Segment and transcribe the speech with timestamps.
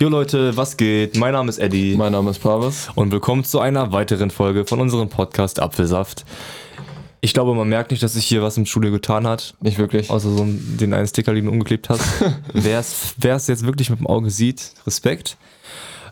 [0.00, 1.16] Jo Leute, was geht?
[1.16, 2.88] Mein Name ist Eddie Mein Name ist Pavis.
[2.94, 6.24] und willkommen zu einer weiteren Folge von unserem Podcast Apfelsaft.
[7.20, 10.10] Ich glaube, man merkt nicht, dass sich hier was im Studio getan hat, Nicht wirklich.
[10.10, 12.02] außer so den einen Sticker, den du umgeklebt hast.
[12.52, 15.36] Wer es jetzt wirklich mit dem Auge sieht, Respekt.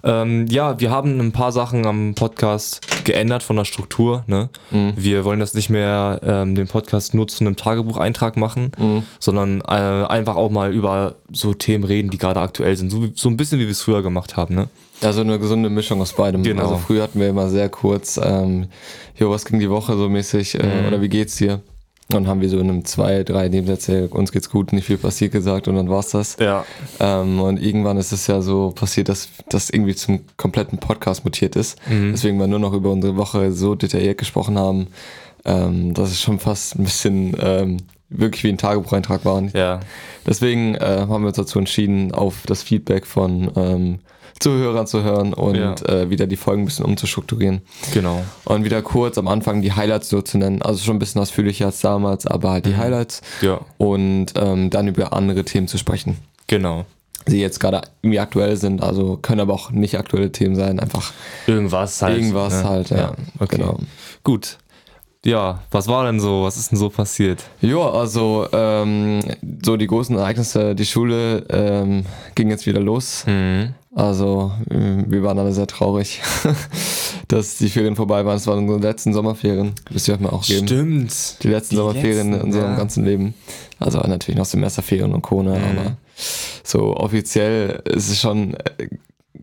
[0.05, 4.25] Ähm, ja, wir haben ein paar Sachen am Podcast geändert von der Struktur.
[4.27, 4.49] Ne?
[4.97, 8.73] Wir wollen das nicht mehr ähm, den Podcast nur zu einem Tagebucheintrag machen,
[9.19, 12.91] sondern äh, einfach auch mal über so Themen reden, die gerade aktuell sind.
[12.91, 14.55] So, so ein bisschen wie wir es früher gemacht haben.
[14.55, 14.69] Ne?
[15.03, 16.43] Also eine gesunde Mischung aus beidem.
[16.43, 16.63] Genau.
[16.63, 18.67] Also früher hatten wir immer sehr kurz, ähm,
[19.17, 21.61] jo, was ging die Woche so mäßig äh, oder wie geht's dir?
[22.15, 25.33] Und haben wir so in einem zwei, drei Nebensätze, uns geht's gut, nicht viel passiert
[25.33, 26.37] gesagt und dann war's das.
[26.39, 26.65] Ja.
[27.01, 31.57] Ähm, und irgendwann ist es ja so passiert, dass das irgendwie zum kompletten Podcast mutiert
[31.57, 31.79] ist.
[32.13, 34.89] Deswegen wir nur noch über unsere Woche so detailliert gesprochen haben,
[35.45, 37.77] ähm, dass es schon fast ein bisschen ähm,
[38.09, 39.43] wirklich wie ein Tagebucheintrag war.
[39.55, 39.81] Ja.
[40.27, 43.99] Deswegen äh, haben wir uns dazu entschieden, auf das Feedback von ähm,
[44.43, 45.75] Zuhörern zu hören und Ja.
[45.87, 47.63] äh, wieder die Folgen ein bisschen umzustrukturieren.
[47.95, 48.23] Genau.
[48.45, 50.61] Und wieder kurz am Anfang die Highlights so zu nennen.
[50.63, 53.23] Also schon ein bisschen ausführlicher als damals, aber halt die Highlights.
[53.41, 53.61] Ja.
[53.79, 56.17] Und ähm, dann über andere Themen zu sprechen,
[56.49, 56.85] Genau.
[57.29, 58.83] die jetzt gerade irgendwie aktuell sind.
[58.83, 60.81] Also können aber auch nicht aktuelle Themen sein.
[60.81, 61.13] Einfach
[61.47, 62.19] Irgendwas halt.
[62.19, 62.69] irgendwas ne?
[62.69, 62.91] halt.
[62.91, 63.57] Ja, Okay.
[63.57, 63.79] genau.
[64.25, 64.59] Gut.
[65.25, 66.43] Ja, was war denn so?
[66.43, 67.45] Was ist denn so passiert?
[67.61, 69.21] Ja, also ähm,
[69.65, 72.05] so die großen Ereignisse, die Schule ähm,
[72.35, 73.23] ging jetzt wieder los.
[73.29, 73.73] Mhm.
[73.95, 76.23] Also äh, wir waren alle sehr traurig,
[77.29, 78.37] dass die Ferien vorbei waren.
[78.37, 79.73] Es waren unsere letzten Sommerferien,
[80.09, 80.67] ihr euch mal auch geben.
[80.67, 81.43] Stimmt.
[81.43, 82.77] Die letzten Die Sommerferien letzten, in unserem ja.
[82.77, 83.35] ganzen Leben.
[83.79, 85.65] Also natürlich noch Semesterferien und Corona, Mhm.
[85.79, 85.97] aber
[86.65, 88.89] so offiziell ist es schon äh,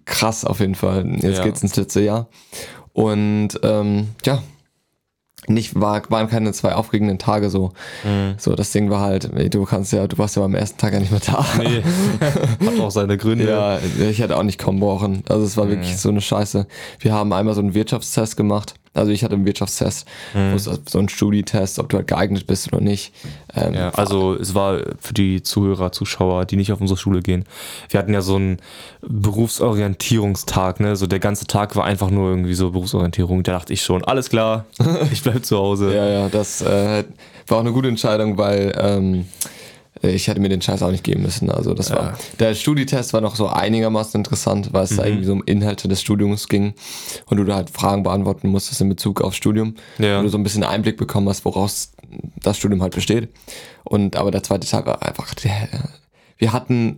[0.06, 1.06] krass auf jeden Fall.
[1.22, 1.44] Jetzt Ja.
[1.44, 2.28] geht's ins letzte Jahr.
[2.94, 4.42] Und ähm, ja,
[5.50, 7.72] nicht war, waren keine zwei aufregenden Tage so.
[8.04, 8.36] Mhm.
[8.38, 11.00] So, das Ding war halt, du kannst ja, du warst ja am ersten Tag ja
[11.00, 11.46] nicht mehr da.
[11.58, 11.84] Nee.
[12.68, 13.50] Hat auch seine Gründe.
[13.50, 13.80] Ja,
[14.10, 15.24] ich hätte auch nicht kommen brauchen.
[15.28, 15.70] Also es war Mhm.
[15.72, 16.68] wirklich so eine Scheiße.
[17.00, 18.76] Wir haben einmal so einen Wirtschaftstest gemacht.
[18.94, 20.54] Also ich hatte einen Wirtschaftstest, Mhm.
[20.56, 23.14] es so ein Studietest, ob du halt geeignet bist oder nicht.
[23.56, 27.46] Ähm, Ja, also es war für die Zuhörer, Zuschauer, die nicht auf unsere Schule gehen.
[27.90, 28.58] Wir hatten ja so einen
[29.60, 30.96] Berufsorientierungstag, ne?
[30.96, 33.44] So der ganze Tag war einfach nur irgendwie so Berufsorientierung.
[33.44, 34.66] Da dachte ich schon, alles klar,
[35.12, 35.94] ich bleib zu Hause.
[35.94, 37.04] ja, ja, das äh,
[37.48, 39.26] war auch eine gute Entscheidung, weil ähm,
[40.02, 41.50] ich hätte mir den Scheiß auch nicht geben müssen.
[41.52, 44.98] Also das war der Studietest war noch so einigermaßen interessant, weil es Mhm.
[44.98, 46.74] da irgendwie so um Inhalte des Studiums ging
[47.26, 49.76] und du da halt Fragen beantworten musstest in Bezug aufs Studium.
[49.98, 50.18] Ja.
[50.20, 51.92] Und du so ein bisschen Einblick bekommen hast, woraus
[52.42, 53.30] das Studium halt besteht.
[53.84, 55.68] Und aber der zweite Tag war einfach, der,
[56.38, 56.96] wir hatten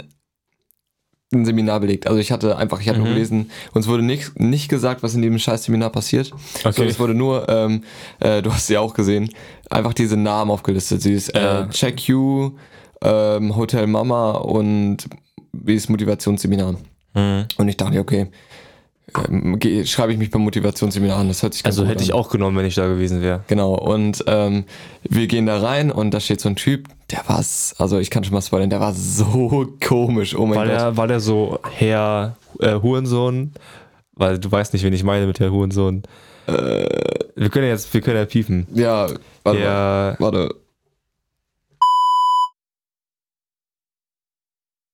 [1.33, 2.07] ein Seminar belegt.
[2.07, 3.05] Also ich hatte einfach, ich hatte Mhm.
[3.05, 6.31] nur gelesen, uns wurde nicht, nicht gesagt, was in diesem scheiß Seminar passiert.
[6.59, 6.71] Okay.
[6.73, 7.83] So, es wurde nur, ähm,
[8.19, 9.29] äh, du hast sie auch gesehen,
[9.69, 11.01] einfach diese Namen aufgelistet.
[11.01, 11.61] Sie ist Ja.
[11.61, 12.51] äh, Check You,
[13.03, 14.97] ähm, Hotel Mama und
[15.53, 16.75] wie ist Motivationsseminar.
[17.13, 17.45] Mhm.
[17.57, 18.27] Und ich dachte, okay,
[19.27, 21.27] ähm, schreibe ich mich beim Motivationsseminar an.
[21.27, 22.19] Das hört sich Also hätte ich an.
[22.19, 23.43] auch genommen, wenn ich da gewesen wäre.
[23.47, 24.63] Genau, und ähm,
[25.03, 27.37] wir gehen da rein und da steht so ein Typ, der war,
[27.77, 30.35] also ich kann schon mal spoilern, der war so komisch.
[30.35, 30.75] Oh mein War Gott.
[30.75, 33.51] der, war der so Herr äh, Hurensohn?
[34.13, 36.03] Weil du weißt nicht, wen ich meine mit Herr Hurensohn.
[36.45, 38.67] wir können ja jetzt, wir können ja piefen.
[38.73, 39.07] Ja,
[39.43, 40.55] warte, Der, warte.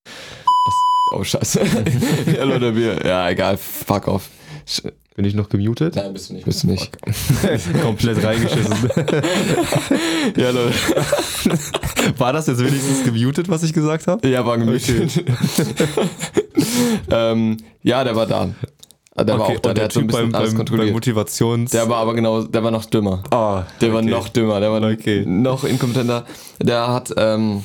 [0.05, 1.06] Was?
[1.17, 1.61] Oh, scheiße.
[2.37, 3.03] ja, Leute, wir.
[3.05, 4.29] Ja, egal, fuck off.
[5.15, 5.95] Bin ich noch gemutet?
[5.95, 6.45] Nein, bist du nicht.
[6.45, 6.95] Bist du nicht.
[7.81, 8.75] Komplett reingeschissen.
[10.35, 10.73] Ja, Leute.
[12.17, 14.27] War das jetzt wenigstens gemutet, was ich gesagt habe?
[14.27, 15.23] Ja, war gemütlich.
[17.09, 18.49] ähm, ja, der war da.
[19.17, 20.93] Der war auch da, und der hat so ein bisschen beim, alles beim, beim kontrolliert.
[20.93, 21.71] Motivations...
[21.71, 23.23] Der war aber genau, der war noch dümmer.
[23.31, 24.09] Ah, Der war okay.
[24.11, 25.23] noch dümmer, der war Okay.
[25.25, 26.25] noch inkompetenter.
[26.61, 27.63] Der hat, ähm,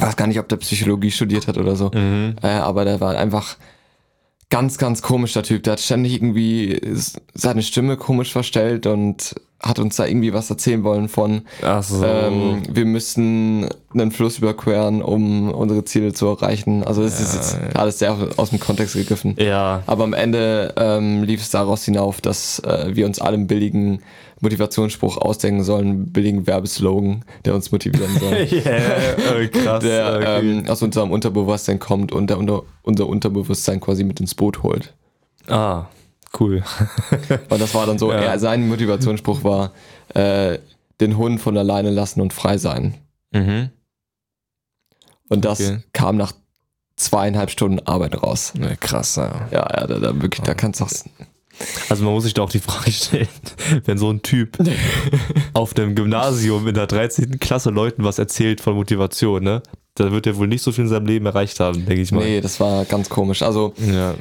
[0.00, 2.36] weiß gar nicht, ob der Psychologie studiert hat oder so, Mhm.
[2.42, 3.56] äh, aber der war einfach
[4.50, 5.62] ganz, ganz komischer Typ.
[5.62, 6.80] Der hat ständig irgendwie
[7.34, 11.42] seine Stimme komisch verstellt und hat uns da irgendwie was erzählen wollen von,
[11.82, 12.02] so.
[12.04, 16.82] ähm, wir müssten einen Fluss überqueren, um unsere Ziele zu erreichen.
[16.82, 19.34] Also das ist jetzt alles sehr aus dem Kontext gegriffen.
[19.38, 19.82] ja.
[19.86, 24.00] Aber am Ende ähm, lief es daraus hinauf, dass äh, wir uns alle einen billigen
[24.40, 28.32] Motivationsspruch ausdenken sollen, einen billigen Werbeslogan, der uns motivieren soll.
[28.50, 29.82] Yeah, oh, krass.
[29.82, 30.50] der okay.
[30.60, 34.94] ähm, aus unserem Unterbewusstsein kommt und der unter, unser Unterbewusstsein quasi mit ins Boot holt.
[35.48, 35.86] ah,
[36.38, 36.62] cool.
[37.48, 38.18] Und das war dann so, Ja.
[38.20, 39.72] er, sein Motivationsspruch war,
[40.14, 40.58] äh,
[41.00, 42.94] den Hund von alleine lassen und frei sein.
[43.32, 43.70] mhm.
[45.28, 45.78] Und das Okay.
[45.92, 46.32] kam nach
[46.96, 48.52] zweieinhalb Stunden Arbeit raus.
[48.60, 49.48] Ja, krass, ja.
[49.50, 50.90] Ja, ja, da, da wirklich, da kannst du auch.
[51.88, 53.28] Also man muss sich da auch die Frage stellen,
[53.84, 54.56] wenn so ein Typ
[55.52, 57.38] auf einem Gymnasium in der 13.
[57.38, 59.62] Klasse Leuten was erzählt von Motivation, ne?
[59.94, 62.24] da wird er wohl nicht so viel in seinem Leben erreicht haben, denke ich mal.
[62.24, 63.42] Nee, das war ganz komisch.
[63.42, 64.14] Also, Ja.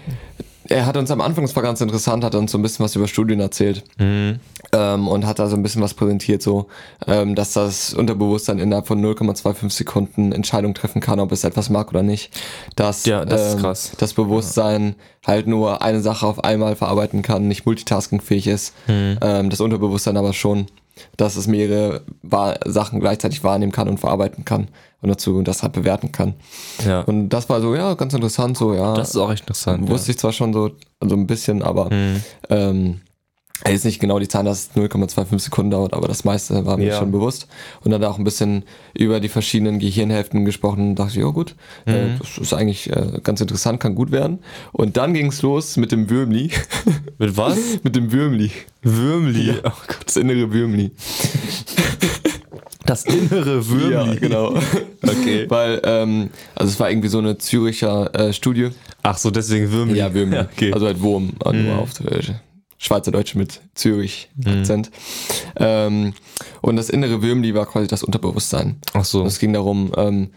[0.70, 2.96] Er hat uns am Anfang, das war ganz interessant, hat uns so ein bisschen was
[2.96, 3.84] über Studien erzählt.
[3.98, 4.40] Mhm.
[4.72, 6.68] ähm, und hat da so ein bisschen was präsentiert, so,
[7.08, 11.90] ähm, dass das Unterbewusstsein innerhalb von 0,25 Sekunden Entscheidung treffen kann, ob es etwas mag
[11.90, 12.32] oder nicht.
[12.76, 13.92] Dass Ja, das ist ähm, krass.
[13.98, 14.96] das Bewusstsein
[15.26, 18.74] halt nur eine Sache auf einmal verarbeiten kann, nicht multitaskingfähig ist.
[18.88, 19.18] Mhm.
[19.22, 20.68] Ähm, das Unterbewusstsein aber schon,
[21.18, 24.68] dass es mehrere Wahr Sachen gleichzeitig wahrnehmen kann und verarbeiten kann
[25.02, 26.34] und dazu das halt bewerten kann.
[26.86, 27.02] Ja.
[27.02, 28.94] Und das war so, ja, ganz interessant, so, ja.
[28.94, 29.88] das ist auch echt interessant.
[29.90, 32.24] Wusste ich zwar schon so, so ein bisschen, aber Mhm.
[32.50, 33.02] ähm,
[33.68, 36.88] jetzt nicht genau die Zahl, dass es 0,25 Sekunden dauert, aber das meiste war mir
[36.88, 36.98] Ja.
[36.98, 37.48] schon bewusst.
[37.84, 38.64] Und dann auch ein bisschen
[38.94, 41.56] über die verschiedenen Gehirnhälften gesprochen und dachte ich, oh gut,
[41.86, 41.94] Mhm.
[41.94, 44.40] äh, das ist eigentlich äh, ganz interessant, kann gut werden.
[44.72, 46.52] Und dann ging es los mit dem Würmli.
[47.18, 47.58] Mit was?
[47.84, 48.50] mit dem Würmli.
[48.82, 49.56] Würmli.
[49.64, 50.00] Oh Gott.
[50.06, 50.92] Das innere Würmli.
[52.90, 53.92] Das innere Würmli.
[53.94, 54.56] Ja, genau.
[55.04, 55.46] Okay.
[55.50, 58.70] Weil, ähm, also es war irgendwie so eine Züricher äh, Studie.
[59.04, 60.00] Ach so, deswegen Würmli.
[60.00, 60.36] Ja, Würmli.
[60.38, 60.74] Ja, okay.
[60.74, 61.80] Also halt Wurm, äh, nur Mhm.
[61.80, 62.20] auf äh,
[62.80, 64.90] Schweizerdeutsch mit Zürich-Akzent.
[65.58, 66.14] Ähm,
[66.62, 68.78] und das innere Würmli war quasi das Unterbewusstsein.
[68.94, 69.24] Ach so.
[69.26, 70.30] Es ging darum, ähm,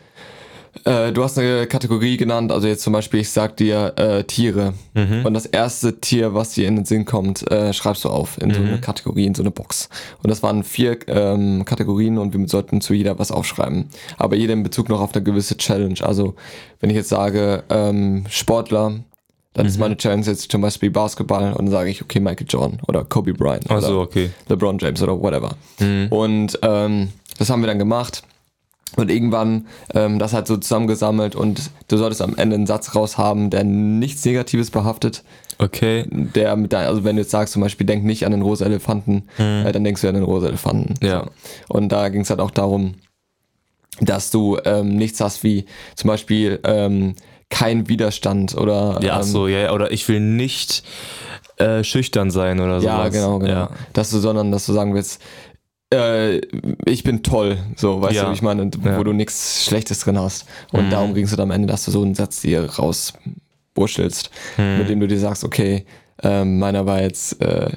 [0.84, 4.74] äh, du hast eine Kategorie genannt, also jetzt zum Beispiel, ich sag dir äh, Tiere.
[4.94, 5.24] Mhm.
[5.26, 8.52] Und das erste Tier, was dir in den Sinn kommt, äh, schreibst du auf in
[8.52, 8.66] so Mhm.
[8.68, 9.88] eine Kategorie, in so eine Box.
[10.22, 13.88] Und das waren vier ähm, Kategorien und wir sollten zu jeder was aufschreiben.
[14.16, 15.98] Aber jeder in Bezug noch auf eine gewisse Challenge.
[16.02, 16.34] Also
[16.80, 19.00] wenn ich jetzt sage ähm, Sportler,
[19.54, 19.68] dann Mhm.
[19.68, 23.04] ist meine Challenge jetzt zum Beispiel Basketball und dann sage ich, okay, Michael Jordan oder
[23.04, 24.30] Kobe Bryant Ach oder so, okay.
[24.48, 25.54] LeBron James oder whatever.
[25.78, 26.06] Mhm.
[26.08, 27.08] Und ähm,
[27.38, 28.22] das haben wir dann gemacht.
[28.96, 33.16] Und irgendwann ähm, das halt so zusammengesammelt und du solltest am Ende einen Satz raus
[33.16, 35.22] haben, der nichts Negatives behaftet.
[35.58, 36.04] Okay.
[36.10, 38.66] Der mit dein, also wenn du jetzt sagst zum Beispiel, denk nicht an den rosa
[38.66, 40.94] Elefanten, äh, dann denkst du an den rosa Elefanten.
[41.02, 41.26] Ja.
[41.68, 42.96] Und da ging es halt auch darum,
[44.00, 47.14] dass du ähm, nichts hast wie zum Beispiel ähm,
[47.50, 50.82] kein Widerstand oder Ja, ähm, so, ja, ja, oder ich will nicht
[51.56, 52.86] äh, schüchtern sein oder so.
[52.86, 53.52] Ja, genau, genau.
[53.52, 53.70] Ja.
[53.92, 55.22] Dass du, sondern dass du sagen willst,
[55.92, 56.40] äh,
[56.86, 58.24] ich bin toll, so, weißt Ja.
[58.24, 59.02] du, wie ich meine, wo Ja.
[59.04, 60.46] du nichts Schlechtes drin hast.
[60.72, 60.90] Und Mhm.
[60.90, 62.64] darum ging es dann am Ende, dass du so einen Satz dir
[63.76, 64.78] rauswurschtelst, Mhm.
[64.78, 65.84] mit dem du dir sagst, okay,
[66.22, 67.70] ähm, meiner war jetzt äh,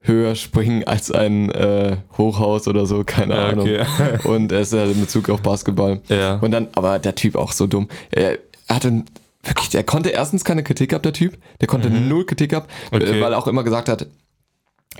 [0.00, 3.68] höher springen als ein äh, Hochhaus oder so, keine Ja, Ahnung.
[3.68, 3.84] okay.
[4.24, 6.00] Und er ist halt in Bezug auf Basketball.
[6.08, 6.36] Ja.
[6.36, 7.88] Und dann, aber der Typ auch so dumm.
[8.10, 8.38] Er
[8.68, 9.02] hatte
[9.42, 11.36] wirklich, der konnte erstens keine Kritik ab, der Typ.
[11.60, 12.96] Der konnte null Kritik ab, Mhm.
[12.98, 13.18] Okay.
[13.18, 14.06] äh, weil er auch immer gesagt hat,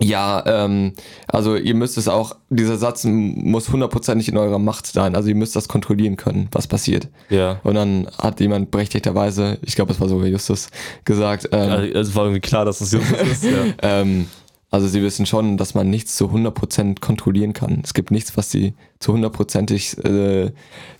[0.00, 0.92] ja, ähm,
[1.26, 5.16] also ihr müsst es auch, dieser Satz muss hundertprozentig in eurer Macht sein.
[5.16, 7.08] Also ihr müsst das kontrollieren können, was passiert.
[7.30, 7.60] Ja.
[7.64, 10.68] Und dann hat jemand berechtigterweise, ich glaube, es war sogar Justus,
[11.04, 13.44] gesagt, ähm, Also, es war irgendwie klar, dass das Justus ist.
[13.44, 13.50] Ja.
[13.82, 14.26] ähm,
[14.70, 17.80] also sie wissen schon, dass man nichts zu 100% kontrollieren kann.
[17.82, 20.52] Es gibt nichts, was sie zu hundertprozentig äh,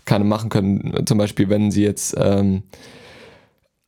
[0.06, 1.06] keine machen können.
[1.06, 2.62] Zum Beispiel, wenn sie jetzt ähm,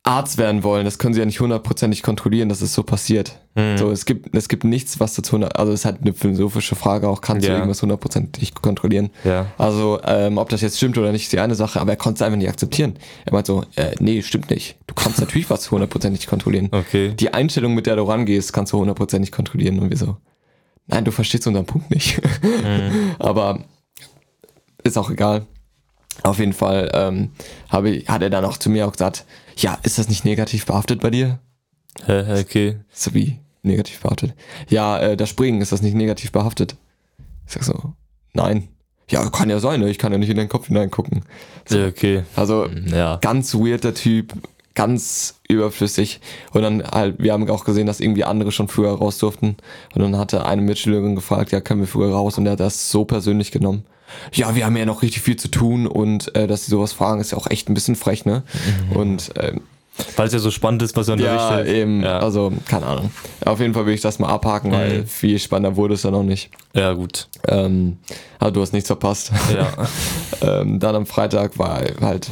[0.03, 3.39] Arzt werden wollen, das können sie ja nicht hundertprozentig kontrollieren, dass es so passiert.
[3.53, 3.77] Mhm.
[3.77, 7.07] So, es gibt, es gibt nichts, was dazu, also es ist halt eine philosophische Frage
[7.07, 7.55] auch, kannst du Ja.
[7.57, 9.11] irgendwas hundertprozentig kontrollieren?
[9.23, 9.45] Ja.
[9.59, 12.15] Also, ähm, ob das jetzt stimmt oder nicht, ist die eine Sache, aber er konnte
[12.17, 12.95] es einfach nicht akzeptieren.
[13.25, 14.75] Er meint so, äh, nee, stimmt nicht.
[14.87, 16.69] Du kannst natürlich was hundertprozentig kontrollieren.
[16.71, 17.09] Okay.
[17.13, 20.17] Die Einstellung, mit der du rangehst, kannst du hundertprozentig kontrollieren und wir so.
[20.87, 22.19] Nein, du verstehst unseren Punkt nicht.
[23.19, 23.59] Aber
[24.83, 25.45] ist auch egal.
[26.23, 27.29] Auf jeden Fall ähm,
[27.69, 29.25] habe ich, hat er dann auch zu mir auch gesagt,
[29.61, 31.39] ja, ist das nicht negativ behaftet bei dir?
[32.05, 32.79] Hä, okay.
[32.91, 34.33] So wie negativ behaftet.
[34.69, 36.75] Ja, äh, das Springen, ist das nicht negativ behaftet?
[37.45, 37.93] Ich sag so,
[38.33, 38.69] nein.
[39.09, 39.89] Ja, kann ja sein, ne?
[39.89, 41.23] ich kann ja nicht in deinen Kopf hineingucken.
[41.69, 42.23] Ja, okay.
[42.35, 43.17] Also Ja.
[43.17, 44.33] ganz weirder Typ,
[44.73, 46.21] ganz überflüssig.
[46.53, 49.57] Und dann halt, wir haben auch gesehen, dass irgendwie andere schon früher raus durften.
[49.93, 52.37] Und dann hatte eine Mitschülerin gefragt, ja, können wir früher raus?
[52.37, 53.83] Und er hat das so persönlich genommen.
[54.33, 57.21] Ja, wir haben ja noch richtig viel zu tun und äh, dass sie sowas fragen,
[57.21, 58.43] ist ja auch echt ein bisschen frech, ne?
[58.93, 59.61] Und ähm,
[60.15, 61.75] Weil es ja so spannend ist, was er ja, unterrichtet.
[61.75, 62.19] eben, Ja.
[62.19, 63.11] also keine Ahnung.
[63.45, 65.07] Auf jeden Fall will ich das mal abhaken, weil Mhm.
[65.07, 66.49] viel spannender wurde es dann noch nicht.
[66.73, 67.27] ja, gut.
[67.47, 67.97] Ähm,
[68.39, 69.31] aber du hast nichts verpasst.
[69.53, 69.67] Ja.
[70.61, 72.31] ähm, dann am Freitag war halt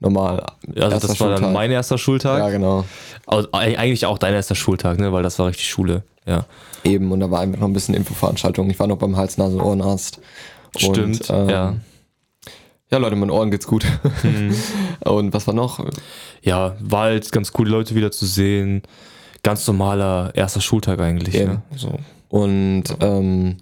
[0.00, 0.44] normal.
[0.76, 1.52] Also das war dann Schultag.
[1.52, 2.38] mein erster Schultag.
[2.40, 2.84] Ja, genau.
[3.26, 5.12] Also, eig- eigentlich auch dein erster Schultag, ne?
[5.12, 6.02] Weil das war richtig Schule.
[6.26, 6.44] Ja.
[6.84, 8.68] Eben, und da war einfach noch ein bisschen Infoveranstaltung.
[8.70, 10.20] Ich war noch beim Hals-Nasen-Ohrenarzt.
[10.76, 11.74] Stimmt, Und, ähm, ja.
[12.90, 13.84] Ja, Leute, meinen Ohren geht's gut.
[14.22, 14.54] Mhm.
[15.04, 15.84] und was war noch?
[16.42, 18.82] Ja, war halt ganz cool, Leute wieder zu sehen.
[19.42, 21.34] Ganz normaler erster Schultag eigentlich.
[21.34, 21.52] Eben.
[21.52, 21.62] Ne?
[21.76, 21.98] So.
[22.28, 23.56] Und ähm,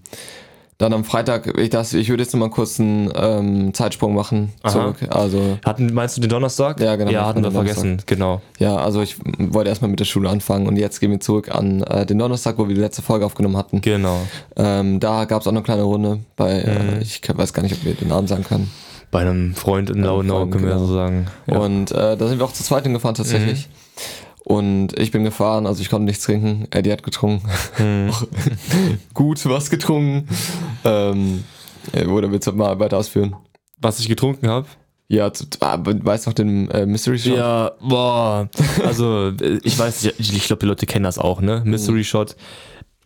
[0.79, 4.53] dann am Freitag, ich, das, ich würde jetzt noch mal kurz einen ähm, Zeitsprung machen
[4.63, 4.73] Aha.
[4.73, 4.97] zurück.
[5.09, 6.81] Also, Hatten, meinst du den Donnerstag?
[6.81, 8.43] Ja, genau, Ja, hatten wir vergessen, genau.
[8.59, 11.83] ja, also ich wollte erstmal mit der Schule anfangen und jetzt gehen wir zurück an
[11.83, 13.81] äh, den Donnerstag, wo wir die letzte Folge aufgenommen hatten.
[13.81, 14.21] Genau.
[14.57, 16.99] Ähm, da gab es auch eine kleine Runde bei, Mhm.
[16.99, 18.71] äh, ich weiß gar nicht, ob wir den Namen sagen können.
[19.11, 20.85] Bei einem Freund in Launau, können wir genau.
[20.85, 21.27] so sagen.
[21.47, 21.59] Ja.
[21.59, 23.69] Und äh, da sind wir auch zu zweit hingefahren tatsächlich.
[24.47, 26.69] Und ich bin gefahren, also ich konnte nichts trinken.
[26.71, 27.51] Eddie hat getrunken.
[28.09, 28.23] Auch
[29.13, 30.29] Gut was getrunken.
[30.85, 31.43] Ähm,
[31.93, 33.35] äh, oder willst du mal weiter ausführen?
[33.79, 34.69] Was ich getrunken habe?
[35.09, 37.37] Ja, zu, ah, weißt du noch den äh, Mystery Shot?
[37.37, 38.49] Ja, boah.
[38.85, 41.63] Also, äh, ich weiß nicht, ich, ich glaube, die Leute kennen das auch, ne?
[41.65, 42.37] Mystery Shot.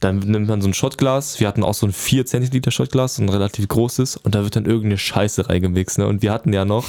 [0.01, 1.41] Dann nimmt man so ein Shotglas.
[1.41, 4.19] Wir hatten auch so ein 4 Zentiliter Shotglas, so ein relativ großes.
[4.19, 6.07] Und da wird dann irgendeine Scheiße reingemixt, ne?
[6.07, 6.85] Und wir hatten ja noch,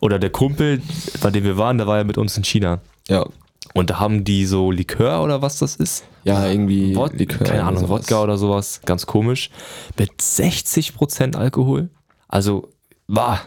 [0.00, 0.80] oder der Kumpel,
[1.20, 2.80] bei dem wir waren, der war ja mit uns in China.
[3.08, 3.26] Ja,
[3.74, 6.04] Und da haben die so Likör oder was das ist.
[6.24, 8.02] ja irgendwie Wod Likör keine Ahnung, sowas.
[8.02, 9.50] Wodka oder sowas, ganz komisch.
[9.98, 11.90] Mit 60% Alkohol.
[12.28, 12.68] Also,
[13.06, 13.40] war.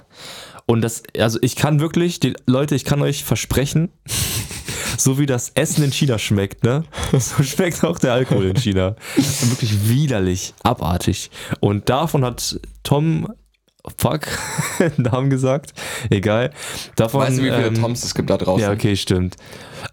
[0.66, 3.90] Und das, also ich kann wirklich, die Leute, ich kann euch versprechen,
[4.98, 6.84] so wie das Essen in China schmeckt, ne?
[7.12, 8.96] So schmeckt auch der Alkohol in China.
[9.16, 11.30] Das ist wirklich widerlich, abartig.
[11.60, 13.28] Und davon hat Tom,
[13.98, 14.22] fuck,
[14.98, 15.74] Namen gesagt,
[16.10, 16.52] egal.
[16.96, 18.62] Davon, Weißt du, wie viele ähm, Toms es gibt da draußen?
[18.64, 19.36] ja, okay, stimmt.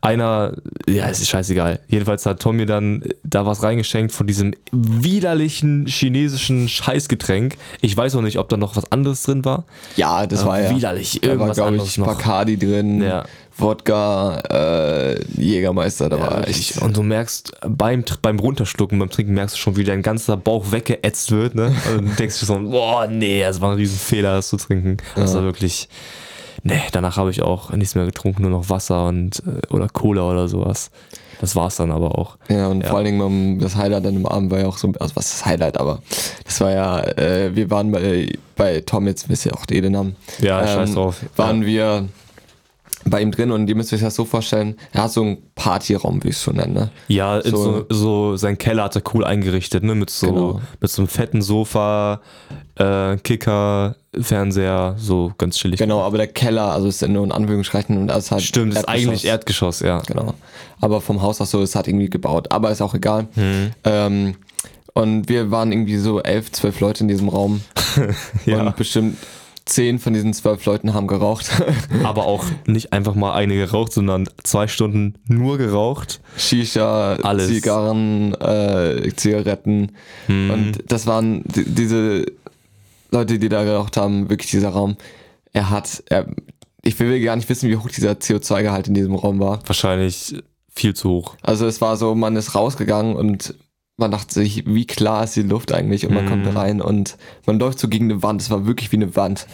[0.01, 0.55] Einer,
[0.89, 1.81] ja, es ist scheißegal.
[1.87, 7.57] Jedenfalls hat Tom mir dann da was reingeschenkt von diesem widerlichen chinesischen Scheißgetränk.
[7.83, 9.65] Ich weiß auch nicht, ob da noch was anderes drin war.
[9.97, 10.71] Ja, das Aber war ja.
[10.71, 11.21] widerlich.
[11.21, 12.07] Da war, Irgendwas glaube anderes ich, noch.
[12.07, 13.25] Bacardi drin, Ja.
[13.63, 16.73] Wodka, äh, Jägermeister, da war Richtig.
[16.77, 16.83] echt.
[16.83, 20.73] Und du merkst beim, beim Runterschlucken, beim Trinken merkst du schon, wie dein ganzer Bauch
[20.73, 21.75] weggeätzt wird, ne?
[21.97, 24.97] Und du denkst dir so, boah, nee, das war ein Riesenfehler, das zu trinken.
[25.17, 25.89] Das war wirklich,
[26.63, 30.23] nee, danach habe ich auch nichts mehr getrunken, nur noch Wasser und, äh, oder Cola
[30.31, 30.91] oder sowas.
[31.41, 32.37] Das war's dann aber auch.
[32.49, 32.89] Ja, und Ja.
[32.89, 35.27] vor allen Dingen ähm, das Highlight dann im Abend war ja auch so, also was
[35.27, 36.01] ist das Highlight, aber
[36.45, 40.15] das war ja, äh, wir waren bei, bei Tom, jetzt wisst ihr auch den Namen.
[40.41, 41.17] Ja, scheiß drauf.
[41.35, 42.09] Waren wir
[43.05, 46.23] bei ihm drin und ihr müsst euch das so vorstellen, er hat so einen Partyraum,
[46.25, 46.73] wie ich es schon nenne.
[46.73, 46.91] Ne?
[47.09, 49.95] Ja, So- so, so sein Keller hat er cool eingerichtet, ne?
[49.95, 50.61] Mit so, Genau.
[50.81, 52.21] mit so einem fetten Sofa,
[52.77, 55.79] äh, Kicker, Fernseher, so ganz chillig.
[55.79, 58.89] Genau, aber der Keller, also ist nur in Anführungsstrichen und das ist halt Stimmt, ist
[58.89, 59.81] eigentlich Erdgeschoss.
[59.81, 60.15] Erdgeschoss, ja.
[60.21, 60.35] Genau.
[60.81, 62.51] Aber vom Haus aus so, es hat irgendwie gebaut.
[62.53, 63.27] Aber ist auch egal.
[63.35, 63.71] Mhm.
[63.85, 64.35] Ähm,
[64.95, 67.63] und wir waren irgendwie so elf, zwölf Leute in diesem Raum.
[68.47, 68.61] Ja.
[68.67, 69.17] Und bestimmt
[69.65, 71.51] zehn von diesen zwölf Leuten haben geraucht.
[72.05, 76.21] Aber auch nicht einfach mal eine geraucht, sondern zwei Stunden nur geraucht.
[76.37, 77.49] Shisha, Alles.
[77.49, 79.93] Zigarren, äh, Zigaretten.
[80.29, 80.51] Mhm.
[80.51, 82.27] Und das waren die, diese
[83.11, 84.97] Leute, die da geraucht haben, wirklich dieser Raum.
[85.53, 86.27] Er hat, er,
[86.83, 89.61] ich will gar nicht wissen, wie hoch dieser CO2-Gehalt in diesem Raum war.
[89.67, 90.35] Wahrscheinlich
[90.75, 91.37] viel zu hoch.
[91.43, 93.55] Also es war so, man ist rausgegangen und
[93.97, 96.57] man dachte sich, wie klar ist die Luft eigentlich und man kommt Mhm.
[96.57, 99.47] rein und man läuft so gegen eine Wand, es war wirklich wie eine Wand.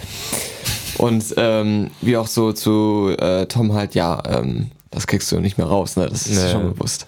[0.97, 5.59] Und ähm, wie auch so zu äh, Tom halt, ja, ähm, das kriegst du nicht
[5.59, 6.09] mehr raus, ne?
[6.09, 6.51] Das ist Nee.
[6.51, 7.07] schon bewusst.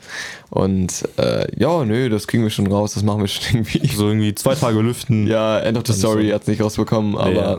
[0.51, 3.87] Und äh, ja, nö, das kriegen wir schon raus, das machen wir schon irgendwie.
[3.89, 5.27] So irgendwie zwei Tage lüften.
[5.27, 6.35] Ja, End of the Story so.
[6.35, 7.59] hat's nicht rausbekommen, aber ja.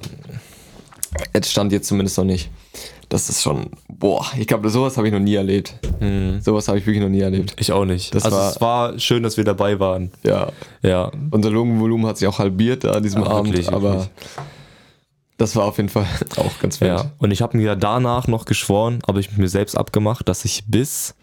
[1.33, 2.49] jetzt stand jetzt zumindest noch nicht.
[3.11, 5.73] Das ist schon, boah, ich glaube, sowas habe ich noch nie erlebt.
[5.99, 6.39] Mhm.
[6.39, 7.53] Sowas habe ich wirklich noch nie erlebt.
[7.59, 8.15] Ich auch nicht.
[8.15, 10.11] Das also war- es war schön, dass wir dabei waren.
[10.23, 10.47] Ja,
[10.81, 11.11] Ja.
[11.29, 14.09] Unser Lungenvolumen hat sich auch halbiert an diesem Ach, Abend, wirklich, aber wirklich.
[15.37, 16.05] das war auf jeden Fall
[16.37, 16.91] auch ganz wild.
[16.91, 20.45] Ja, und ich habe mir danach noch geschworen, habe ich mit mir selbst abgemacht, dass
[20.45, 21.13] ich bis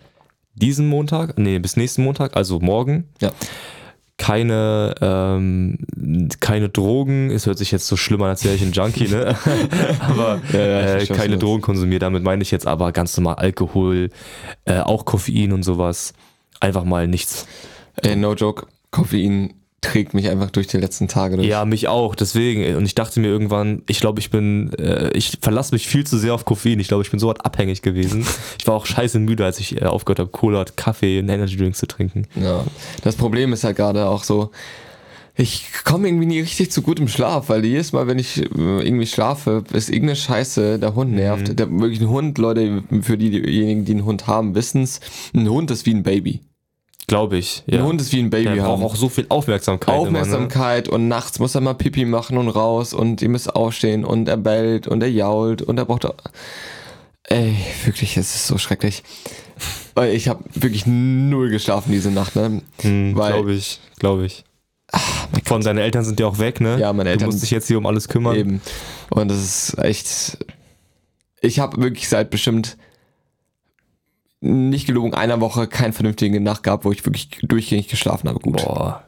[0.55, 3.31] diesen Montag, nee, bis nächsten Montag, also morgen, Ja.
[4.19, 5.79] Keine, ähm,
[6.41, 9.37] keine Drogen, es hört sich jetzt so schlimm an, als wäre ich ein Junkie, ne?
[10.01, 12.01] aber Ja, ja, äh, keine Drogen konsumiere.
[12.01, 14.11] Damit meine ich jetzt aber ganz normal Alkohol,
[14.65, 16.13] äh, auch Koffein und sowas.
[16.61, 17.47] Einfach mal nichts.
[18.03, 21.49] Ey, no joke, Koffein trägt mich einfach durch die letzten Tage durch.
[21.49, 22.77] Ja, mich auch, deswegen.
[22.77, 26.19] Und ich dachte mir irgendwann, ich glaube, ich bin, äh, ich verlasse mich viel zu
[26.19, 26.81] sehr auf Koffein.
[26.81, 28.27] Ich glaube, ich bin so weit abhängig gewesen.
[28.59, 31.79] Ich war auch scheiße müde, als ich äh, aufgehört habe, Cola, Kaffee und Energy Drinks
[31.79, 32.27] zu trinken.
[32.35, 32.65] Ja.
[33.03, 34.51] Das Problem ist halt gerade auch so,
[35.37, 39.07] ich komme irgendwie nie richtig zu gutem Schlaf, weil jedes Mal, wenn ich äh, irgendwie
[39.07, 41.59] schlafe, ist irgendeine Scheiße, der Hund nervt.
[41.59, 45.01] Der, wirklich ein Hund, Leute, für die, diejenigen, die einen Hund haben, wissen's,
[45.33, 46.41] ein Hund ist wie ein Baby.
[47.09, 47.65] Glaube ich.
[47.67, 47.79] Ja.
[47.81, 48.81] Ein Hund ist wie ein Baby Der haben.
[48.81, 49.93] braucht auch so viel Aufmerksamkeit.
[49.95, 50.21] Immer, ne?
[50.21, 54.29] Aufmerksamkeit und nachts muss er mal Pipi machen und raus und ihr müsst aufstehen und
[54.29, 56.07] er bellt und er jault und er braucht.
[57.25, 59.03] Ey, wirklich, es ist so schrecklich.
[60.13, 62.63] Ich habe wirklich null geschlafen diese Nacht, ne?
[62.83, 64.45] Hm, Glaube ich, glaube ich.
[65.45, 66.79] Von deine Eltern sind ja auch weg, ne?
[66.79, 68.37] Ja, meine Du Eltern- musst dich jetzt hier um alles kümmern.
[68.37, 68.61] Eben.
[69.11, 70.39] Und das ist echt.
[71.41, 72.77] Ich habe wirklich seit bestimmt
[74.41, 78.39] nicht gelogen einer Woche keinen vernünftigen Nacht gehabt, wo ich wirklich durchgängig geschlafen habe.
[78.39, 78.65] Gut.
[78.65, 79.03] Boah,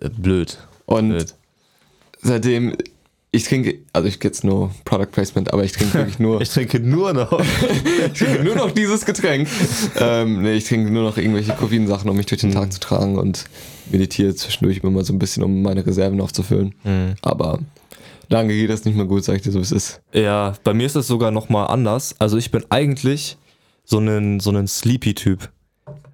[0.00, 0.58] äh, blöd.
[0.86, 1.34] Und blöd.
[2.22, 2.76] seitdem,
[3.30, 6.80] ich trinke, also ich jetzt nur Product Placement, aber ich trinke wirklich nur, Ich trinke
[6.80, 7.40] nur noch.
[8.06, 9.48] ich trinke nur noch dieses Getränk.
[9.98, 13.18] ähm, nee, ich trinke nur noch irgendwelche Koffeinsachen, um mich durch den Tag zu tragen
[13.18, 13.46] und
[13.90, 16.74] meditiere zwischendurch immer mal so ein bisschen, um meine Reserven aufzufüllen.
[17.22, 17.58] Aber
[18.28, 20.00] lange geht das nicht mehr gut, sag ich dir so, wie es ist.
[20.12, 22.14] Ja, bei mir ist es sogar nochmal anders.
[22.18, 23.36] Also ich bin eigentlich
[23.88, 25.50] so ein, so ein Sleepy-Typ.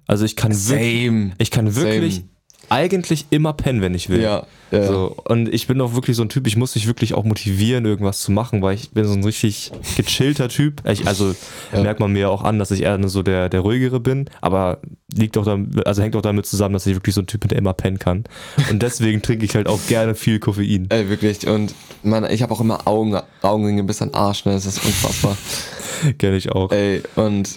[0.07, 2.29] Also ich kann wirklich, ich kann wirklich Same.
[2.69, 4.21] Eigentlich immer pennen, wenn ich will.
[4.21, 4.87] Ja, ja.
[4.87, 7.85] So, und ich bin auch wirklich so ein Typ, ich muss mich wirklich auch motivieren,
[7.85, 10.81] irgendwas zu machen, weil ich bin so ein richtig gechillter Typ.
[10.89, 11.35] Ich, also
[11.71, 11.81] Ja.
[11.81, 14.79] merkt man mir auch an, dass ich eher so der, der ruhigere bin, aber
[15.13, 17.49] liegt auch damit, also hängt auch damit zusammen, dass ich wirklich so ein Typ bin,
[17.49, 18.23] der immer pennen kann.
[18.69, 20.87] Und deswegen trinke ich halt auch gerne viel Koffein.
[20.89, 21.47] Ey, wirklich.
[21.47, 24.53] Und man, ich habe auch immer Augen, Augenringe bis an den Arsch, ne?
[24.53, 25.37] Das ist unfassbar.
[26.17, 26.71] Kenne ich auch.
[26.71, 27.49] Ey, und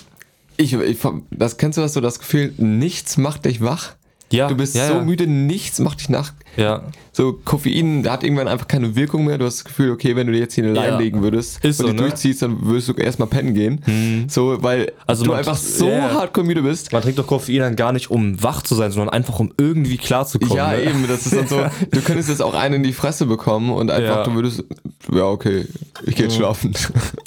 [0.57, 0.99] ich, ich,
[1.31, 3.95] das kennst du das so, das Gefühl, nichts macht dich wach?
[4.31, 5.03] Ja, Du bist ja, so ja.
[5.03, 6.33] müde, nichts macht dich nach.
[6.57, 6.83] Ja,
[7.13, 9.39] So, Koffein hat irgendwann einfach keine Wirkung mehr.
[9.39, 10.99] Du hast das Gefühl, okay, wenn du dir jetzt hier eine Line Ja.
[10.99, 12.03] legen würdest Ist und so, die ne?
[12.09, 14.27] durchziehst, dann würdest du erstmal pennen gehen.
[14.29, 16.11] So, weil Also du einfach so ja.
[16.13, 16.93] hardcore müde bist.
[16.93, 19.97] man trinkt doch Koffein dann gar nicht, um wach zu sein, sondern einfach, um irgendwie
[19.97, 20.57] klarzukommen.
[20.57, 20.83] Ja, ne?
[20.83, 21.57] eben, das ist dann so,
[21.91, 24.65] du könntest jetzt auch einen in die Fresse bekommen und einfach, du würdest,
[25.13, 25.65] ja, okay,
[26.05, 26.75] ich geh jetzt schlafen.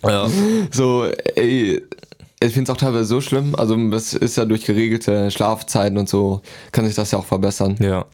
[0.03, 0.27] Ja.
[0.72, 1.05] So,
[1.36, 1.81] ey,
[2.43, 6.10] ich finde es auch teilweise so schlimm, also das ist ja durch geregelte Schlafzeiten und
[6.10, 7.77] so, kann sich das ja auch verbessern.
[7.79, 8.05] ja.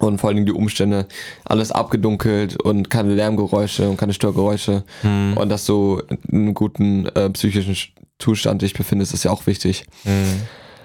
[0.00, 1.06] Und vor allen Dingen die Umstände,
[1.44, 4.82] alles abgedunkelt und keine Lärmgeräusche und keine Störgeräusche.
[5.02, 5.36] Hm.
[5.36, 9.46] Und dass du in einem guten äh, psychischen Sch- Zustand dich befindest, ist ja auch
[9.46, 9.84] wichtig.
[10.02, 10.42] Hm.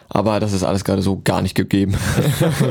[0.10, 1.96] Aber das ist alles gerade so gar nicht gegeben.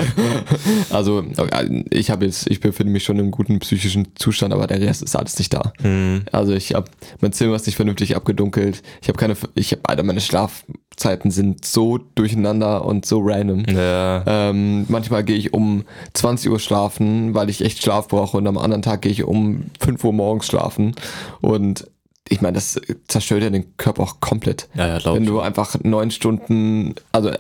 [0.90, 4.80] also äh, ich habe jetzt, ich befinde mich schon im guten psychischen Zustand, aber der
[4.80, 5.72] Rest ist alles nicht da.
[5.80, 6.22] Hm.
[6.32, 6.90] Also ich habe
[7.20, 8.82] mein Zimmer ist nicht vernünftig abgedunkelt.
[9.00, 13.64] Ich habe keine, ich habe, Alter, meine Schlafzeiten sind so durcheinander und so random.
[13.68, 14.24] Ja.
[14.26, 18.58] Ähm, manchmal gehe ich um 20 Uhr schlafen, weil ich echt Schlaf brauche und am
[18.58, 20.94] anderen Tag gehe ich um 5 Uhr morgens schlafen
[21.40, 21.86] und
[22.28, 24.68] ich meine, das zerstört ja den Körper auch komplett.
[24.74, 27.30] Ja, ja, glaub Wenn du einfach neun Stunden, also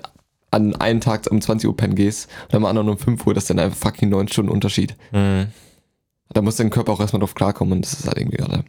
[0.50, 3.44] an einen Tag um 20 Uhr pennen gehst und am anderen um 5 Uhr, das
[3.44, 4.96] ist dann einfach fucking neun Stunden Unterschied.
[5.10, 5.46] Hm.
[6.32, 8.64] Da muss dein Körper auch erstmal drauf klarkommen und das ist halt irgendwie gerade.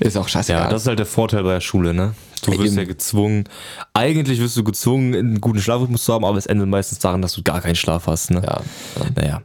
[0.00, 0.62] Ist auch scheißegal.
[0.64, 2.14] Ja, das ist halt der Vorteil bei der Schule, ne?
[2.44, 2.76] Du wirst Eben.
[2.78, 3.44] ja gezwungen,
[3.94, 7.32] eigentlich wirst du gezwungen, einen guten Schlafrhythmus zu haben, aber es endet meistens daran, dass
[7.32, 8.42] du gar keinen Schlaf hast, ne?
[8.44, 8.60] ja,
[8.98, 9.10] ja.
[9.14, 9.42] Naja,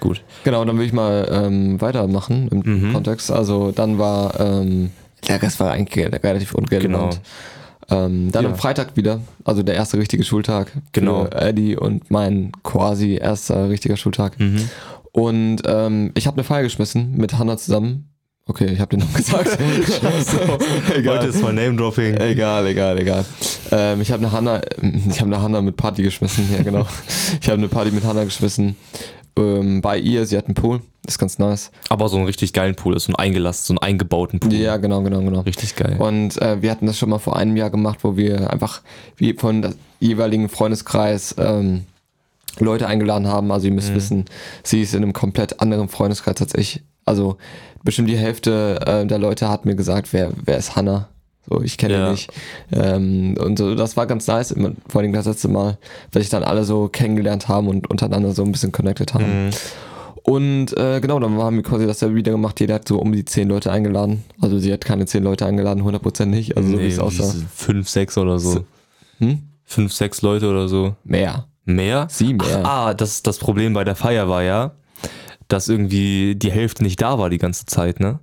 [0.00, 0.22] gut.
[0.44, 2.92] Genau, dann will ich mal ähm, weitermachen im Mhm.
[2.92, 3.30] Kontext.
[3.30, 4.90] Also dann war, ähm,
[5.28, 7.20] der Rest war eigentlich relativ unrelevant.
[7.90, 8.50] Ähm, dann Ja.
[8.50, 10.72] am Freitag wieder, also der erste richtige Schultag.
[10.92, 11.26] Genau.
[11.26, 14.38] Eddie und mein quasi erster richtiger Schultag.
[14.40, 14.68] Mhm.
[15.12, 18.08] Und ähm, ich habe eine Feier geschmissen mit Hannah zusammen.
[18.46, 19.58] Okay, ich habe den noch gesagt.
[21.06, 22.16] Heute ist mal Name-Dropping.
[22.18, 23.24] Egal, egal, egal.
[23.70, 24.60] Ähm, ich habe eine Hanna,
[25.08, 26.86] ich habe eine Hanna mit Party geschmissen, ja genau.
[27.40, 28.76] ich habe eine Party mit Hanna geschmissen.
[29.36, 31.70] Ähm, bei ihr, sie hat einen Pool, ist ganz nice.
[31.88, 34.54] Aber so einen richtig geilen Pool ist, so ein eingelassen, so einen eingebauten Pool.
[34.54, 35.40] Ja, genau, genau, genau.
[35.40, 35.96] Richtig geil.
[35.98, 38.82] Und äh, wir hatten das schon mal vor einem Jahr gemacht, wo wir einfach
[39.16, 41.84] wie von der jeweiligen Freundeskreis ähm,
[42.58, 43.50] Leute eingeladen haben.
[43.50, 44.26] Also ihr müsst wissen,
[44.62, 46.82] sie ist in einem komplett anderen Freundeskreis als ich.
[47.04, 47.36] Also
[47.82, 51.08] bestimmt die Hälfte äh, der Leute hat mir gesagt, wer, wer ist Hannah?
[51.48, 52.06] So, ich kenne Ja.
[52.06, 52.30] ihn nicht.
[52.72, 54.54] Ähm, und so, das war ganz nice,
[54.88, 55.78] vor allem das letzte Mal,
[56.12, 59.46] weil sich dann alle so kennengelernt haben und untereinander so ein bisschen connected haben.
[59.46, 59.50] Mhm.
[60.22, 62.58] Und äh, genau, dann haben wir quasi das ja wieder gemacht.
[62.58, 64.24] Jeder hat so um die zehn Leute eingeladen.
[64.40, 66.56] Also sie hat keine zehn Leute eingeladen, 100% nicht.
[66.56, 67.34] Also so wie es aussah.
[67.54, 68.64] Fünf, sechs oder so.
[69.18, 69.40] Hm?
[69.64, 70.94] Fünf, sechs Leute oder so.
[71.04, 71.46] Mehr.
[71.66, 72.06] Mehr?
[72.10, 72.62] Sie mehr.
[72.62, 74.72] Ach, ah, das, das Problem bei der Feier war ja,
[75.54, 78.18] dass irgendwie die Hälfte nicht da war die ganze Zeit, ne?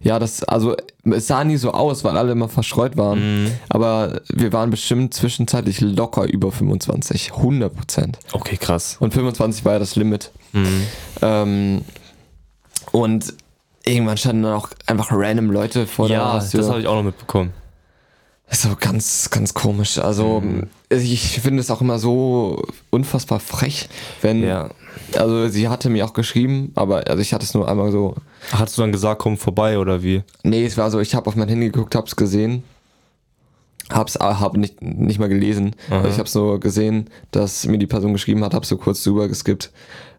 [0.00, 3.44] Ja, das, also es sah nie so aus, weil alle immer verstreut waren.
[3.44, 3.50] Mhm.
[3.68, 7.30] Aber wir waren bestimmt zwischenzeitlich locker über 25.
[7.32, 8.14] 100%.
[8.32, 8.96] Okay, krass.
[9.00, 10.32] Und 25 war ja das Limit.
[10.52, 10.86] Mhm.
[11.22, 11.84] Ähm,
[12.90, 13.32] und
[13.84, 16.60] irgendwann standen dann auch einfach random Leute vor der Ja, Haustür.
[16.60, 17.52] das habe ich auch noch mitbekommen.
[18.48, 19.98] Das ist so ganz, ganz komisch.
[19.98, 20.66] Also Mhm.
[20.90, 23.88] ich finde es auch immer so unfassbar frech,
[24.20, 24.42] wenn.
[24.42, 24.68] Ja.
[25.16, 28.14] Also sie hatte mir auch geschrieben, aber also ich hatte es nur einmal so.
[28.52, 30.22] Hast du dann gesagt, komm vorbei oder wie?
[30.42, 32.62] Nee, es war so, ich habe auf mein Handy geguckt, hab's gesehen.
[33.90, 35.74] Hab's ah, hab nicht, nicht mal gelesen.
[35.90, 39.28] Also ich habe so gesehen, dass mir die Person geschrieben hat, hab so kurz drüber
[39.28, 39.70] geskippt.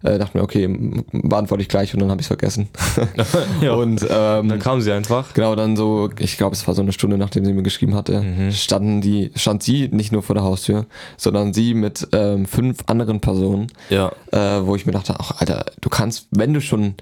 [0.03, 0.67] Äh, dachte mir, okay,
[1.13, 2.67] beantworte ich gleich und dann habe ich vergessen.
[3.61, 3.73] Ja.
[3.75, 5.33] Und ähm, Dann kam sie einfach.
[5.33, 8.19] Genau, dann so, ich glaube, es war so eine Stunde, nachdem sie mir geschrieben hatte,
[8.21, 8.51] Mhm.
[8.51, 13.21] standen die, stand sie nicht nur vor der Haustür, sondern sie mit ähm, fünf anderen
[13.21, 14.11] Personen, Ja.
[14.31, 16.95] äh, wo ich mir dachte, ach Alter, du kannst, wenn du schon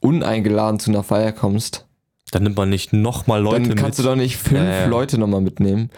[0.00, 1.86] uneingeladen zu einer Feier kommst,
[2.32, 4.06] Dann nimmt man nicht nochmal Leute dann kannst mit.
[4.06, 4.86] du doch nicht fünf ja.
[4.86, 5.90] Leute nochmal mitnehmen.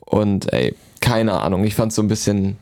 [0.00, 2.56] Und ey, keine Ahnung, ich fand so ein bisschen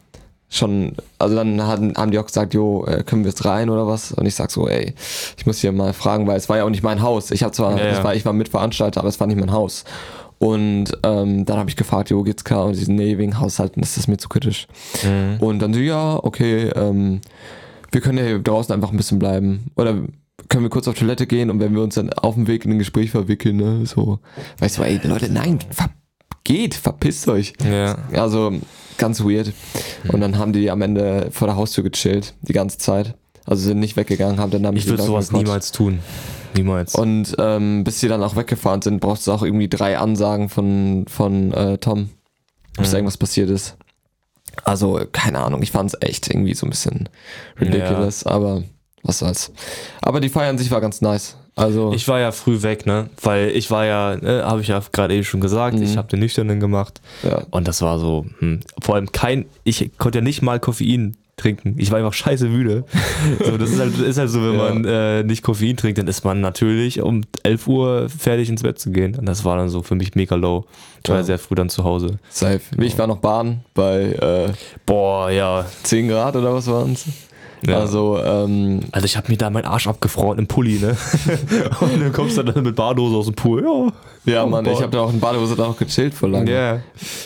[0.50, 3.86] schon, also dann hatten, haben die auch gesagt, jo, äh, können wir jetzt rein oder
[3.86, 4.12] was?
[4.12, 4.94] Und ich sag so, ey,
[5.36, 7.30] ich muss hier mal fragen, weil es war ja auch nicht mein Haus.
[7.30, 8.04] Ich habe zwar, Ja, es ja.
[8.04, 9.84] war, ich war Mitveranstalter, aber es war nicht mein Haus.
[10.38, 12.66] Und ähm, dann habe ich gefragt, jo, geht's klar?
[12.66, 14.66] Und sie so, nee, wegen Haushalten ist das mir zu kritisch.
[15.02, 15.36] Mhm.
[15.40, 17.20] Und dann so, ja, okay, ähm,
[17.92, 19.70] wir können ja hier draußen einfach ein bisschen bleiben.
[19.76, 19.98] Oder
[20.48, 22.72] können wir kurz auf Toilette gehen und wenn wir uns dann auf dem Weg in
[22.72, 24.18] ein Gespräch verwickeln, ne, so,
[24.58, 25.90] weißt du, ey, Leute, nein, ver
[26.44, 27.54] geht, verpisst euch.
[27.64, 27.96] Ja.
[28.12, 28.52] Also,
[28.98, 29.52] ganz weird.
[30.08, 33.14] Und dann haben die am Ende vor der Haustür gechillt, die ganze Zeit.
[33.46, 36.00] Also sind nicht weggegangen, haben dann damit Ich würde sowas niemals tun.
[36.54, 36.94] Niemals.
[36.94, 41.06] Und ähm, bis sie dann auch weggefahren sind, brauchst du auch irgendwie drei Ansagen von,
[41.08, 42.10] von äh, Tom,
[42.76, 42.96] bis Mhm.
[42.96, 43.76] irgendwas passiert ist.
[44.64, 47.08] Also, keine Ahnung, ich fand es echt irgendwie so ein bisschen
[47.60, 48.62] ridiculous, aber
[49.04, 49.52] was soll's.
[50.02, 51.36] Aber die Feier an sich war ganz nice.
[51.56, 53.08] Also, Ich war ja früh weg, ne?
[53.22, 56.18] Weil ich war ja, ne, habe ich ja gerade eben schon gesagt, ich habe den
[56.18, 57.00] Nüchternen gemacht.
[57.22, 57.42] ja.
[57.52, 61.74] Und das war so, hm, vor allem kein, ich konnte ja nicht mal Koffein trinken.
[61.78, 62.84] Ich war einfach scheiße müde.
[63.44, 64.68] So, das ist halt, ist halt so, wenn Ja.
[64.74, 68.78] man äh, nicht Koffein trinkt, dann ist man natürlich um 11 Uhr fertig ins Bett
[68.80, 69.16] zu gehen.
[69.16, 70.64] Und das war dann so für mich mega low.
[71.04, 71.22] Ich war Ja.
[71.24, 72.18] sehr früh dann zu Hause.
[72.30, 72.60] safe.
[72.80, 74.52] Ich war noch baden bei äh,
[74.86, 75.66] Boah, ja.
[75.82, 77.04] 10 Grad oder was waren's?
[77.66, 77.78] Ja.
[77.80, 80.96] Also, ähm, Also ich habe mir da meinen Arsch abgefroren im Pulli, ne?
[81.80, 83.64] Und dann kommst du dann mit Badehose aus dem Pool.
[84.26, 86.52] Ja, ja, Oh, Mann, ich habe da auch in Badehose da auch gechillt vor langem.
[86.54, 86.80] Ja.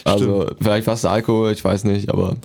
[0.05, 2.37] Also vielleicht war es der Alkohol, ich weiß nicht, aber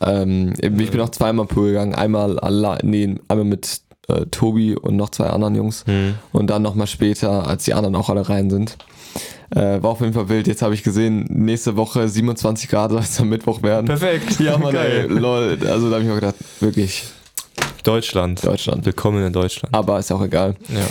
[0.00, 1.94] ähm, ich bin auch zweimal Pool gegangen.
[1.94, 6.14] Einmal alle, nee, einmal mit äh, Tobi und noch zwei anderen Jungs Hm.
[6.32, 8.76] und dann nochmal später, als die anderen auch alle rein sind.
[9.54, 10.46] Äh, war auf jeden Fall wild.
[10.46, 13.86] Jetzt habe ich gesehen, nächste Woche 27 Grad soll es am Mittwoch werden.
[13.86, 14.38] Perfekt.
[14.38, 15.08] Ja, Mann, Geil.
[15.10, 15.58] ey, lol.
[15.68, 17.02] Also da habe ich mir gedacht, wirklich
[17.84, 18.44] Deutschland.
[18.44, 18.84] Deutschland.
[18.84, 19.74] Willkommen in Deutschland.
[19.74, 20.54] Aber ist auch egal.
[20.68, 20.86] Ja.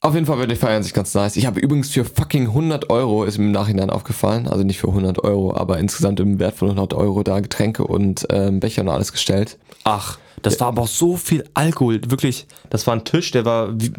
[0.00, 1.36] Auf jeden Fall wird die Feiern sich ganz nice.
[1.36, 4.88] Ich habe übrigens für fucking 100 Euro, ist mir im Nachhinein aufgefallen, also nicht für
[4.88, 8.90] 100 Euro, aber insgesamt im Wert von 100 Euro da Getränke und ähm, Becher und
[8.90, 9.56] alles gestellt.
[9.84, 12.02] Ach, das war aber auch so viel Alkohol.
[12.06, 13.92] Wirklich, das war ein Tisch, der war, wie,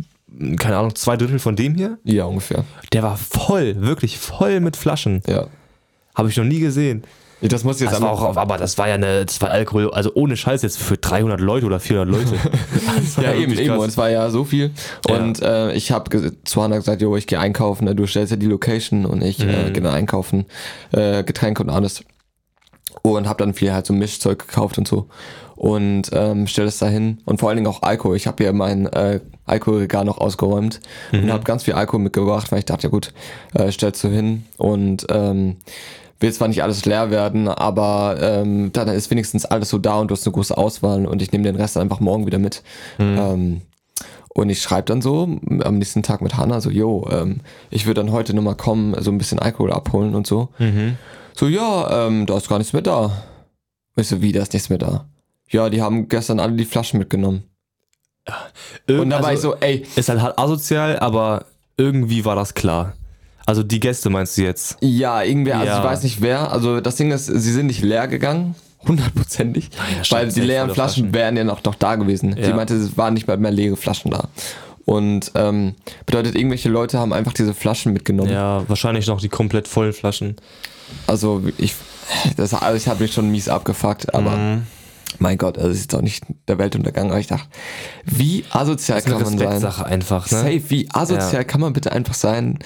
[0.57, 1.97] keine Ahnung, zwei Drittel von dem hier.
[2.03, 2.65] Ja, ungefähr.
[2.93, 5.23] Der war voll, wirklich voll mit Flaschen.
[5.27, 5.47] Ja.
[6.13, 7.03] Habe ich noch nie gesehen.
[7.49, 10.11] Das muss jetzt Das einmal- auch, aber das war ja eine, das war Alkohol, also
[10.13, 12.35] ohne Scheiß jetzt für 300 Leute oder 400 Leute.
[13.21, 13.77] Ja, eben, eben.
[13.77, 14.71] Und es war ja so viel.
[15.07, 15.15] Ja.
[15.15, 17.85] Und äh, ich habe zu Hannah gesagt, jo, ich gehe einkaufen.
[17.85, 19.49] ne, Du stellst ja die Location und ich Mhm.
[19.49, 20.45] äh, gehe einkaufen.
[20.91, 22.03] Äh, Getränke und alles.
[23.01, 25.07] Und habe dann viel halt so Mischzeug gekauft und so.
[25.55, 27.19] Und ähm, stell es dahin.
[27.25, 28.15] Und vor allen Dingen auch Alkohol.
[28.17, 30.79] Ich habe hier mein äh, Alkoholregal noch ausgeräumt
[31.11, 31.23] Mhm.
[31.25, 33.13] und habe ganz viel Alkohol mitgebracht, weil ich dachte, ja gut,
[33.53, 34.45] äh, stellst du hin.
[34.57, 35.57] Und ähm,
[36.25, 40.09] will zwar nicht alles leer werden, aber ähm, dann ist wenigstens alles so da und
[40.09, 42.63] du hast eine große Auswahl und ich nehme den Rest einfach morgen wieder mit.
[42.99, 43.61] Ähm,
[44.29, 45.29] und ich schreibe dann so
[45.63, 49.11] am nächsten Tag mit Hanna so, yo, ähm, ich würde dann heute nochmal kommen, so
[49.11, 50.49] ein bisschen Alkohol abholen und so.
[50.57, 50.97] Mhm.
[51.35, 53.23] So, ja, ähm, da ist gar nichts mehr da.
[53.95, 55.05] Ich so, wie, da ist nichts mehr da?
[55.49, 57.43] Ja, die haben gestern alle die Flaschen mitgenommen.
[58.89, 61.45] Und da war ich so, ey, Ist halt hart asozial, aber
[61.77, 62.93] irgendwie war das klar.
[63.45, 64.77] Also die Gäste meinst du jetzt?
[64.81, 65.77] ja, irgendwer, also Ja.
[65.79, 68.55] ich weiß nicht wer, also das Ding ist, sie sind nicht leer gegangen,
[68.87, 71.13] hundertprozentig, das weil die leeren Flaschen, Flaschen.
[71.13, 72.33] wären ja noch, noch da gewesen.
[72.33, 72.55] Sie Ja.
[72.55, 74.29] meinte, es waren nicht mehr leere Flaschen da.
[74.85, 75.73] Und ähm,
[76.05, 78.31] bedeutet, irgendwelche Leute haben einfach diese Flaschen mitgenommen.
[78.31, 80.35] Ja, wahrscheinlich noch die komplett vollen Flaschen.
[81.07, 81.73] Also ich,
[82.37, 84.67] das, also ich habe mich schon mies abgefuckt, aber Mhm.
[85.17, 87.09] mein Gott, also es ist doch nicht der Weltuntergang.
[87.09, 87.47] Aber ich dachte,
[88.05, 89.47] wie asozial Das ist eine kann man sein?
[89.47, 90.37] Respektsache einfach, ne?
[90.37, 91.43] Safe, wie asozial Ja.
[91.43, 92.59] kann man bitte einfach sein,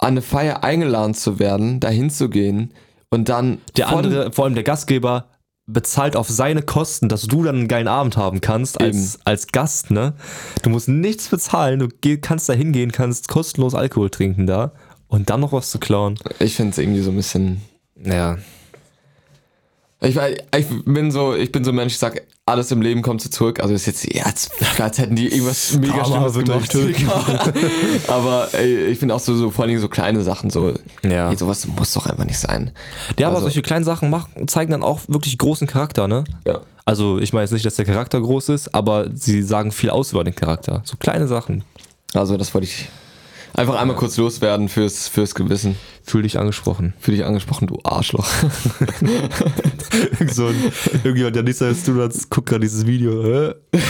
[0.00, 2.72] an eine Feier eingeladen zu werden, dahin zu gehen
[3.10, 5.26] und dann Der von- andere, vor allem der Gastgeber,
[5.66, 9.90] bezahlt auf seine Kosten, dass du dann einen geilen Abend haben kannst als, als Gast,
[9.92, 10.14] ne?
[10.62, 14.72] Du musst nichts bezahlen, du geh, kannst da hingehen, kannst kostenlos Alkohol trinken da
[15.06, 16.18] und dann noch was zu klauen.
[16.40, 17.60] Ich finde es irgendwie so ein bisschen.
[18.02, 18.38] Ja.
[20.00, 23.22] Ich, ich bin so, ich bin so ein Mensch, ich sag, alles im Leben kommt
[23.22, 23.60] so zurück.
[23.60, 26.74] Also ist jetzt, ja, als, als hätten die irgendwas mega Schlimmes gemacht.
[28.08, 30.74] aber ey, ich finde auch so, so vor allen Dingen so kleine Sachen so.
[31.02, 31.30] Ja.
[31.30, 32.72] Ey, sowas muss doch einfach nicht sein.
[33.18, 36.24] Ja, aber Also- solche kleinen Sachen machen, zeigen dann auch wirklich großen Charakter, ne?
[36.46, 36.60] Ja.
[36.84, 40.12] Also ich meine jetzt nicht, dass der Charakter groß ist, aber sie sagen viel aus
[40.12, 40.82] über den Charakter.
[40.84, 41.62] So kleine Sachen.
[42.14, 42.88] Also das wollte ich
[43.54, 45.76] einfach einmal kurz loswerden fürs, fürs Gewissen.
[46.02, 46.94] Fühl dich angesprochen.
[46.98, 48.26] Für dich angesprochen, du Arschloch.
[50.32, 50.72] so ein,
[51.04, 53.22] irgendjemand, der nicht so ist, du als guckt gerade dieses Video.
[53.22, 53.54] Hä?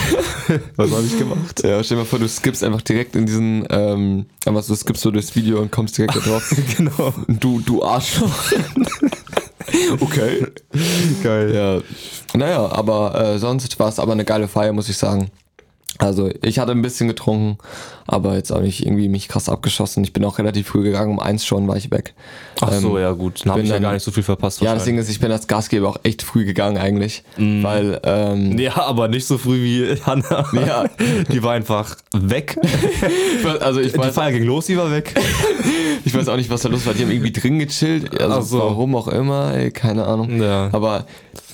[0.75, 1.63] Was habe ich gemacht?
[1.63, 5.03] Ja, stell dir mal vor, du skippst einfach direkt in diesen, ähm, einfach so skippst
[5.05, 6.53] du durchs Video und kommst direkt da drauf.
[6.77, 7.13] genau.
[7.27, 8.51] Du, du Arschloch.
[9.99, 10.45] okay.
[11.23, 11.55] Geil.
[11.55, 12.37] Ja.
[12.37, 15.31] Naja, aber äh, sonst war es aber eine geile Feier, muss ich sagen.
[15.97, 17.57] Also ich hatte ein bisschen getrunken,
[18.07, 20.03] aber jetzt auch nicht irgendwie mich krass abgeschossen.
[20.03, 22.13] Ich bin auch relativ früh gegangen, um eins schon war ich weg.
[22.59, 23.41] Ach so, Ähm, ja gut.
[23.43, 24.61] Dann habe bin ich ja gar nicht so viel verpasst.
[24.61, 28.57] Ja, das Ding ist, ich bin als Gastgeber auch echt früh gegangen eigentlich, weil ähm,
[28.57, 30.45] Ja, aber nicht so früh wie Hanna.
[30.53, 30.85] Ja.
[31.31, 32.57] Die war einfach weg.
[33.59, 35.13] also ich Die weiß, Feier ging los, die war weg.
[36.05, 36.93] ich weiß auch nicht, was da los war.
[36.93, 38.57] Die haben irgendwie drin gechillt, also so.
[38.59, 40.41] warum auch immer, ey, keine Ahnung.
[40.41, 40.69] Ja.
[40.71, 41.05] Aber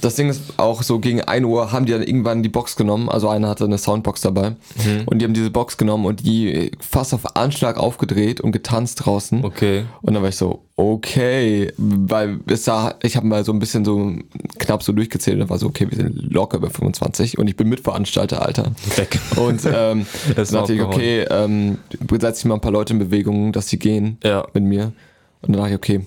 [0.01, 3.09] das Ding ist auch so gegen 1 Uhr haben die dann irgendwann die Box genommen.
[3.09, 4.51] Also einer hatte eine Soundbox dabei.
[4.51, 5.03] Mhm.
[5.05, 9.43] Und die haben diese Box genommen und die fast auf Anschlag aufgedreht und getanzt draußen.
[9.43, 9.85] Okay.
[10.01, 13.83] Und dann war ich so, okay, weil es sah, ich habe mal so ein bisschen
[13.83, 14.11] so
[14.59, 17.55] knapp so durchgezählt und dann war so, okay, wir sind locker über 25 und ich
[17.57, 18.71] bin Mitveranstalter, Alter.
[18.95, 19.19] Weg.
[19.35, 21.79] Und ähm, Das dann dachte ich, okay, ähm,
[22.19, 24.45] setze ich mal ein paar Leute in Bewegung, dass sie gehen Ja.
[24.53, 24.93] mit mir.
[25.41, 26.01] Und dann dachte ich, okay,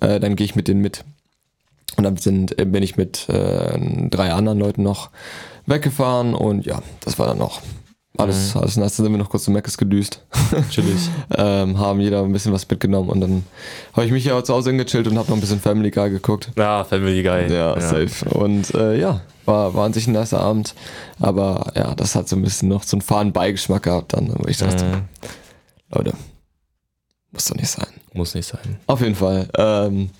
[0.00, 1.04] äh, dann gehe ich mit denen mit.
[1.96, 5.10] Und dann sind, äh, bin ich mit äh, drei anderen Leuten noch
[5.66, 7.60] weggefahren und ja, das war dann noch
[8.16, 8.96] alles, alles nice.
[8.96, 10.24] Dann sind wir noch kurz zu Meckes gedüst,
[10.70, 11.08] Chillig.
[11.36, 13.44] ähm, haben jeder ein bisschen was mitgenommen und dann
[13.92, 16.50] habe ich mich ja zu Hause hingechillt und habe noch ein bisschen Family Guy geguckt.
[16.56, 17.52] Ja, Family Guy.
[17.52, 18.28] Ja, safe.
[18.30, 20.74] Und äh, ja, war, war an sich ein nicer Abend.
[21.20, 24.48] Aber ja, das hat so ein bisschen noch so einen fahren Beigeschmack gehabt dann, wo
[24.48, 25.02] ich dachte, Mhm.
[25.90, 26.12] Leute,
[27.30, 27.86] muss doch nicht sein.
[28.12, 28.78] Muss nicht sein.
[28.86, 29.48] Auf jeden Fall.
[29.56, 30.10] Ähm,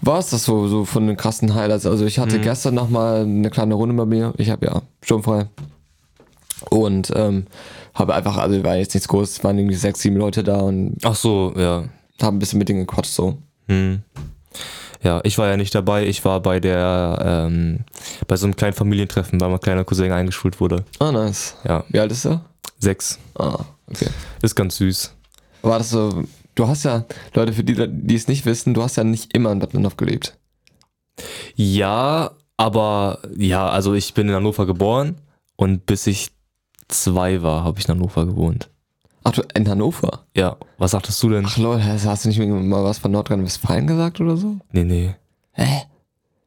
[0.00, 1.86] war es das so, so von den krassen Highlights?
[1.86, 4.32] Also ich hatte gestern noch mal eine kleine Runde bei mir.
[4.36, 5.46] Ich habe ja sturmfrei.
[6.70, 7.46] Und ähm,
[7.94, 10.96] habe einfach, also war jetzt nichts groß, es waren irgendwie sechs, sieben Leute da und
[11.04, 11.84] Ach so, ja.
[12.20, 13.38] haben ein bisschen mit denen gequatscht so.
[13.68, 14.02] Hm.
[15.02, 16.04] Ja, ich war ja nicht dabei.
[16.06, 17.80] Ich war bei der, ähm,
[18.26, 20.84] bei so einem kleinen Familientreffen, weil mein kleiner Cousin eingeschult wurde.
[20.98, 21.54] Ah, nice.
[21.64, 22.40] Ja, Wie alt ist er?
[22.80, 23.18] sechs.
[23.38, 24.08] Ah, okay.
[24.42, 25.12] Ist ganz süß.
[25.62, 26.24] War das so,
[26.58, 29.52] du hast ja, Leute, für die, die es nicht wissen, du hast ja nicht immer
[29.52, 30.36] in Dappendorf gelebt.
[31.54, 35.16] Ja, aber ja, also ich bin in Hannover geboren
[35.56, 36.30] und bis ich
[36.88, 38.70] zwei war, habe ich in Hannover gewohnt.
[39.24, 40.24] Ach, du, in Hannover?
[40.36, 41.44] Ja, was sagtest du denn?
[41.46, 44.56] Ach Leute, hast du nicht mal was von Nordrhein-Westfalen gesagt oder so?
[44.72, 45.14] Nee, nee.
[45.52, 45.82] Hä?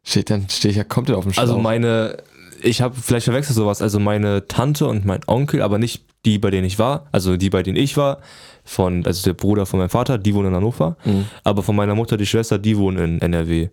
[0.04, 1.44] Steht dann, stehe ich ja komplett auf dem Schlauch.
[1.44, 2.18] Also meine,
[2.64, 6.50] ich habe vielleicht verwechselt sowas, also meine Tante und mein Onkel, aber nicht die, bei
[6.50, 8.20] denen ich war, also die, bei denen ich war,
[8.64, 11.26] von, also der Bruder von meinem Vater, die wohnen in Hannover, Mhm.
[11.44, 13.70] aber von meiner Mutter, die Schwester, die wohnen in NRW.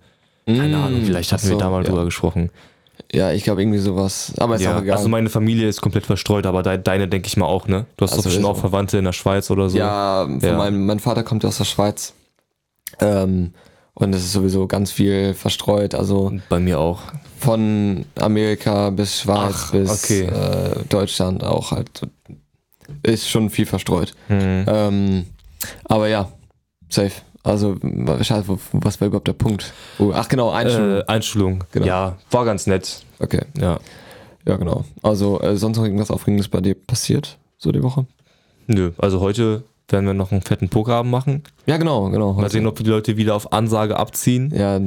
[0.46, 1.88] Keine Mm, Ahnung, vielleicht hatten ach wir so, da mal ja.
[1.90, 2.51] drüber gesprochen.
[3.12, 4.33] Ja, ich glaube irgendwie sowas.
[4.38, 4.96] Aber ist auch Ja, egal.
[4.96, 7.87] also meine Familie ist komplett verstreut, aber de deine denke ich mal auch, ne?
[7.96, 9.79] Du hast Also doch bestimmt auch Verwandte in der Schweiz oder so.
[9.79, 10.57] ja, Ja.
[10.57, 12.14] Meinem, mein Vater kommt ja aus der Schweiz.
[13.01, 13.53] Ähm,
[13.94, 15.94] und es ist sowieso ganz viel verstreut.
[15.94, 17.01] Also Bei mir auch.
[17.38, 20.22] von Amerika bis Schweiz Ach, bis okay.
[20.24, 21.90] äh, Deutschland auch halt.
[23.03, 24.14] Ist schon viel verstreut.
[24.29, 24.64] Hm.
[24.66, 25.27] Ähm,
[25.85, 26.29] aber ja,
[26.88, 27.12] safe.
[27.44, 29.72] Also, was war überhaupt der Punkt?
[29.98, 30.98] Oh, ach genau, Einstellung.
[30.98, 31.64] Äh, Einstellung.
[31.72, 31.87] Genau.
[31.87, 33.03] Ja, war ganz nett.
[33.20, 33.79] okay, Ja.
[34.46, 34.85] ja genau.
[35.03, 38.07] Also, äh, sonst noch irgendwas Aufregendes bei dir passiert, so die Woche?
[38.66, 41.42] Nö, also heute werden wir noch einen fetten Pokerabend machen.
[41.64, 42.35] Ja, genau, genau.
[42.35, 44.53] Mal sehen, ob die Leute wieder auf Ansage abziehen.
[44.55, 44.81] Ja,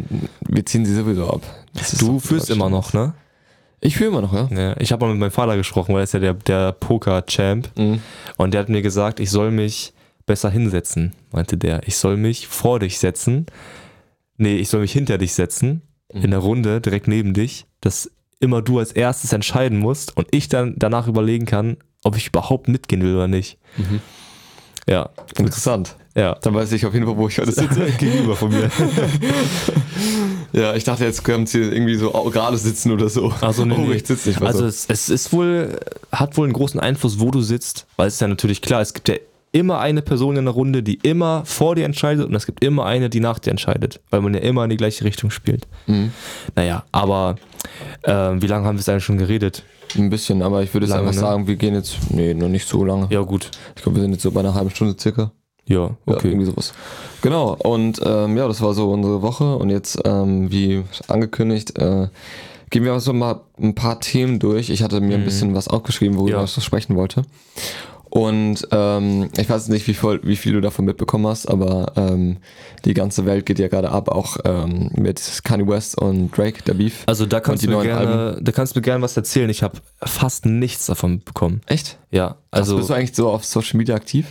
[0.47, 1.41] wir ziehen sie sowieso ab.
[1.99, 3.13] Du führst immer noch, ne?
[3.83, 4.47] Ich führe immer noch, ja.
[4.51, 7.69] Ja, ich habe mal mit meinem Vater gesprochen, weil er ist ja der, der Poker-Champ.
[7.77, 7.99] Mhm.
[8.37, 9.93] Und der hat mir gesagt, ich soll mich
[10.27, 11.81] besser hinsetzen, meinte der.
[11.87, 13.47] Ich soll mich vor dich setzen.
[14.37, 15.81] Nee, ich soll mich hinter dich setzen,
[16.13, 20.47] in der Runde, direkt neben dich, dass immer du als erstes entscheiden musst und ich
[20.49, 23.57] dann danach überlegen kann, ob ich überhaupt mitgehen will oder nicht.
[24.87, 25.95] Ja, Interessant.
[26.15, 26.35] ja.
[26.41, 27.85] Dann weiß ich auf jeden Fall, wo ich heute sitze.
[27.99, 28.69] Gegenüber von mir.
[30.53, 33.33] ja, ich dachte, jetzt können sie irgendwie so gerade sitzen oder so.
[33.41, 34.41] Also, nee, oh, ich sitze nicht.
[34.41, 34.65] Also so.
[34.65, 35.79] es, es ist wohl,
[36.11, 38.93] hat wohl einen großen Einfluss, wo du sitzt, weil es ist ja natürlich klar, es
[38.93, 39.15] gibt ja
[39.51, 42.85] immer eine Person in der Runde, die immer vor dir entscheidet und es gibt immer
[42.85, 45.67] eine, die nach dir entscheidet, weil man ja immer in die gleiche Richtung spielt.
[45.87, 46.11] Mhm.
[46.55, 47.35] Naja, aber
[48.05, 49.63] ähm, wie lange haben wir es eigentlich schon geredet?
[49.97, 51.27] Ein bisschen, aber ich würde jetzt Lange, einfach ne?
[51.27, 53.07] sagen, wir gehen jetzt, nee, noch nicht so lange.
[53.09, 53.51] Ja, gut.
[53.75, 55.31] Ich glaube, wir sind jetzt so bei einer halben Stunde circa.
[55.65, 56.29] Ja, Ja, okay.
[56.29, 56.73] irgendwie sowas.
[57.21, 59.55] Genau, und ähm, ja, das war so unsere Woche.
[59.57, 62.07] Und jetzt, ähm, wie angekündigt, äh,
[62.69, 64.69] gehen wir so mal ein paar Themen durch.
[64.69, 66.43] Ich hatte mir ein bisschen was aufgeschrieben, worüber Ja.
[66.43, 67.23] ich so sprechen wollte.
[68.09, 72.37] Und ähm, ich weiß nicht, wie, voll, wie viel du davon mitbekommen hast, aber ähm,
[72.83, 76.73] die ganze Welt geht ja gerade ab, auch ähm, mit Kanye West und Drake, der
[76.73, 77.03] Beef.
[77.05, 79.49] Also da kannst, Und du die mir gerne, da kannst du mir gerne was erzählen.
[79.49, 81.61] Ich habe fast nichts davon bekommen.
[81.67, 81.99] Echt?
[82.11, 84.25] Ja, Also also bist du eigentlich so auf Social Media aktiv?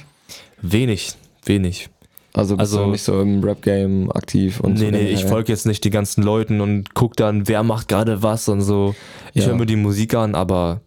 [0.60, 1.14] wenig,
[1.46, 1.88] wenig.
[2.32, 4.84] Also bist Also- du nicht so im Rap-Game aktiv und so?
[4.84, 5.14] nee, nee, generell?
[5.14, 8.60] ich folge jetzt nicht die ganzen Leuten und guck dann, wer macht gerade was und
[8.62, 8.94] so.
[9.34, 9.48] Ich Ja.
[9.50, 10.80] höre mir die Musik an, aber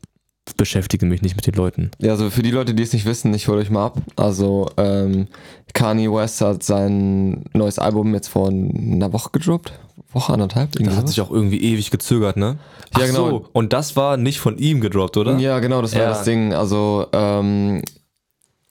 [0.57, 1.91] beschäftige mich nicht mit den Leuten.
[1.99, 3.97] Ja, also für die Leute, die es nicht wissen, ich hole euch mal ab.
[4.17, 5.27] Also ähm,
[5.73, 9.73] Kanye West hat sein neues Album jetzt vor einer Woche gedroppt.
[10.11, 10.71] Woche, anderthalb?
[10.73, 12.57] Das hat sich auch irgendwie ewig gezögert, ne?
[12.97, 13.29] Ja, Ach genau.
[13.29, 15.37] So, und das war nicht von ihm gedroppt, oder?
[15.39, 16.09] Ja, genau, das war Ja.
[16.09, 16.53] das Ding.
[16.53, 17.81] Also ähm,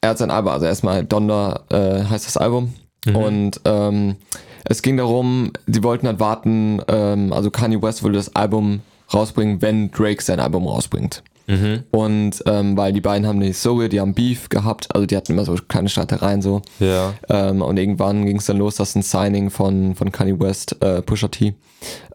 [0.02, 2.74] er hat sein Album, also erstmal Donner äh, heißt das Album.
[3.06, 3.16] Mhm.
[3.16, 4.16] Und ähm,
[4.64, 8.80] es ging darum, sie wollten halt warten, ähm, also Kanye West wollte das Album
[9.14, 11.22] rausbringen, wenn Drake sein Album rausbringt.
[11.46, 11.84] Mhm.
[11.90, 15.32] Und ähm, weil die beiden haben nicht so, die haben Beef gehabt, also die hatten
[15.32, 16.62] immer so kleine Streitereien so.
[16.78, 17.14] Ja.
[17.28, 21.02] Ähm, und irgendwann ging es dann los, dass ein Signing von, von Kanye West, äh,
[21.02, 21.54] Pusha T,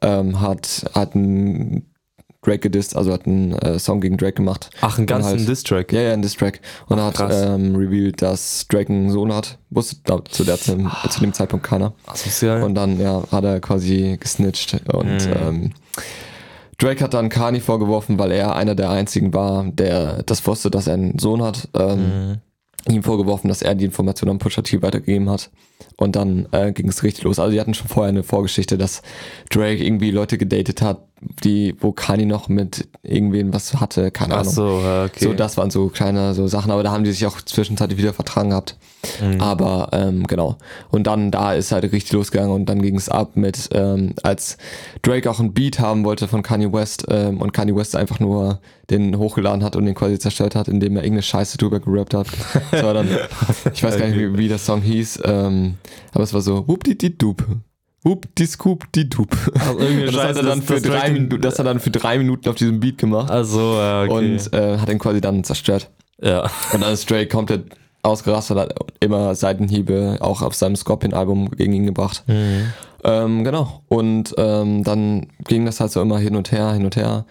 [0.01, 1.85] ähm, hat, hat ein
[2.47, 4.69] Drake gedisst, also hat einen äh, Song gegen Drake gemacht.
[4.81, 5.91] Ach, einen ganzen halt, Diss-Track.
[5.91, 6.61] Ja, ja, ein Diss-Track.
[6.87, 9.57] Und er hat ähm, revealed, dass Drake einen Sohn hat.
[9.69, 11.93] Wusste da, zu, der, dem, zu dem Zeitpunkt keiner.
[12.05, 12.63] Asozial.
[12.63, 14.79] Und dann ja, hat er quasi gesnitcht.
[14.93, 15.33] Und Mhm.
[15.41, 15.71] ähm,
[16.77, 20.87] Drake hat dann Kanye vorgeworfen, weil er einer der einzigen war, der das wusste, dass
[20.87, 21.67] er einen Sohn hat.
[21.73, 22.93] Ähm, Mhm.
[22.93, 25.49] Ihm vorgeworfen, dass er die Information an Pusha T weitergegeben hat.
[25.97, 27.39] Und dann äh, ging es richtig los.
[27.39, 29.01] Also die hatten schon vorher eine Vorgeschichte, dass
[29.49, 30.99] Drake irgendwie Leute gedatet hat,
[31.43, 34.53] die, wo Kanye noch mit irgendwen was hatte, keine Ach Ahnung.
[34.53, 35.23] so, ja, okay.
[35.23, 38.13] So, das waren so kleine so Sachen, aber da haben die sich auch zwischenzeitlich wieder
[38.13, 38.77] vertragen gehabt.
[39.21, 39.41] Mhm.
[39.41, 40.57] Aber ähm, genau.
[40.89, 44.57] Und dann da ist halt richtig losgegangen und dann ging es ab mit, ähm, als
[45.01, 48.59] Drake auch ein Beat haben wollte von Kanye West ähm, und Kanye West einfach nur
[48.89, 52.27] den hochgeladen hat und den quasi zerstört hat, indem er irgendeine Scheiße drüber gerappt hat.
[52.71, 53.07] Das war dann,
[53.73, 55.66] ich weiß gar nicht, wie, wie der Song hieß, ähm,
[56.13, 57.43] aber es war so, whoop di di dup.
[58.03, 59.35] Whoop di scoop di dup.
[59.59, 62.17] Also das hat er dann für das drei Minuten, das hat er dann für drei
[62.17, 64.13] Minuten auf diesem Beat gemacht Also, ja, okay.
[64.13, 65.89] und äh, hat ihn quasi dann zerstört.
[66.21, 66.43] ja.
[66.73, 67.65] Und dann ist Drake komplett
[68.03, 72.23] ausgerastet, hat immer Seitenhiebe auch auf seinem Scorpion-Album gegen ihn gebracht.
[72.27, 72.71] Mhm.
[73.03, 73.81] Ähm, genau.
[73.89, 77.25] Und ähm, dann ging das halt so immer hin und her, hin und her.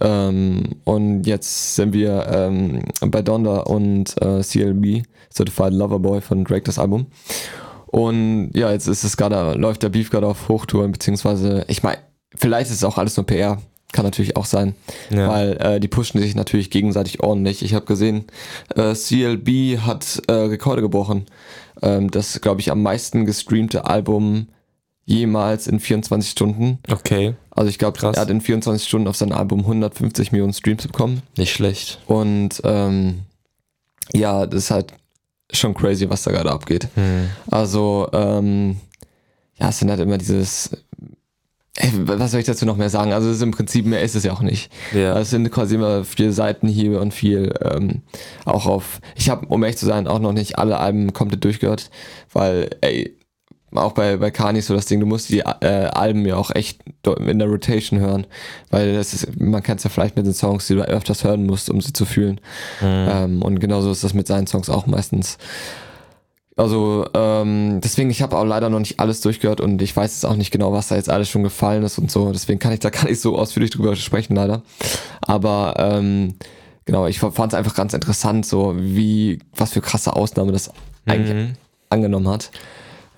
[0.00, 5.02] Ähm, und jetzt sind wir ähm, bei Donda und äh, CLB,
[5.32, 7.06] Certified Lover Boy von Drake, das Album.
[7.92, 11.98] Und ja, jetzt ist es gerade, läuft der Beef gerade auf Hochtouren, beziehungsweise, ich meine,
[12.34, 13.60] vielleicht ist es auch alles nur PR.
[13.92, 14.74] Kann natürlich auch sein,
[15.10, 15.28] Ja.
[15.28, 17.62] weil äh, die pushen sich natürlich gegenseitig ordentlich.
[17.62, 18.24] Ich habe gesehen,
[18.74, 21.26] äh, CLB hat äh, Rekorde gebrochen.
[21.82, 24.48] Ähm, das, glaube ich, am meisten gestreamte Album
[25.04, 26.78] jemals in 24 Stunden.
[26.90, 30.86] Okay, Also ich glaube, er hat in 24 Stunden auf sein Album 150 Millionen Streams
[30.86, 31.20] bekommen.
[31.36, 32.00] nicht schlecht.
[32.06, 33.20] Und ähm,
[34.14, 34.94] ja, das ist halt
[35.52, 36.88] schon crazy, was da gerade abgeht.
[36.96, 37.30] Mhm.
[37.50, 38.76] Also, ähm,
[39.58, 40.70] ja, es sind halt immer dieses.
[41.76, 43.14] Ey, was soll ich dazu noch mehr sagen?
[43.14, 44.70] Also es ist im Prinzip mehr ist es ja auch nicht.
[44.92, 45.10] Ja.
[45.14, 48.02] Also es sind quasi immer viel Seitenhiebe und viel ähm,
[48.44, 49.00] auch auf.
[49.16, 51.90] Ich habe, um ehrlich zu sein, auch noch nicht alle Alben komplett durchgehört,
[52.30, 53.16] weil, ey,
[53.74, 56.50] auch bei, bei Kanye ist so das Ding, du musst die äh, Alben ja auch
[56.54, 56.80] echt
[57.26, 58.26] in der Rotation hören,
[58.70, 61.46] weil das ist, man kennt es ja vielleicht mit den Songs, die du öfters hören
[61.46, 62.40] musst, um sie zu fühlen.
[62.82, 65.38] Ähm, und genauso ist das mit seinen Songs auch meistens.
[66.54, 70.26] Also, ähm, deswegen, ich habe auch leider noch nicht alles durchgehört und ich weiß jetzt
[70.26, 72.30] auch nicht genau, was da jetzt alles schon gefallen ist und so.
[72.30, 74.62] Deswegen kann ich da gar nicht so ausführlich drüber sprechen, leider.
[75.22, 76.34] Aber ähm,
[76.84, 80.70] genau, ich fand es einfach ganz interessant, so wie, was für krasse Ausnahme das
[81.06, 81.52] eigentlich Mhm.
[81.88, 82.50] angenommen hat.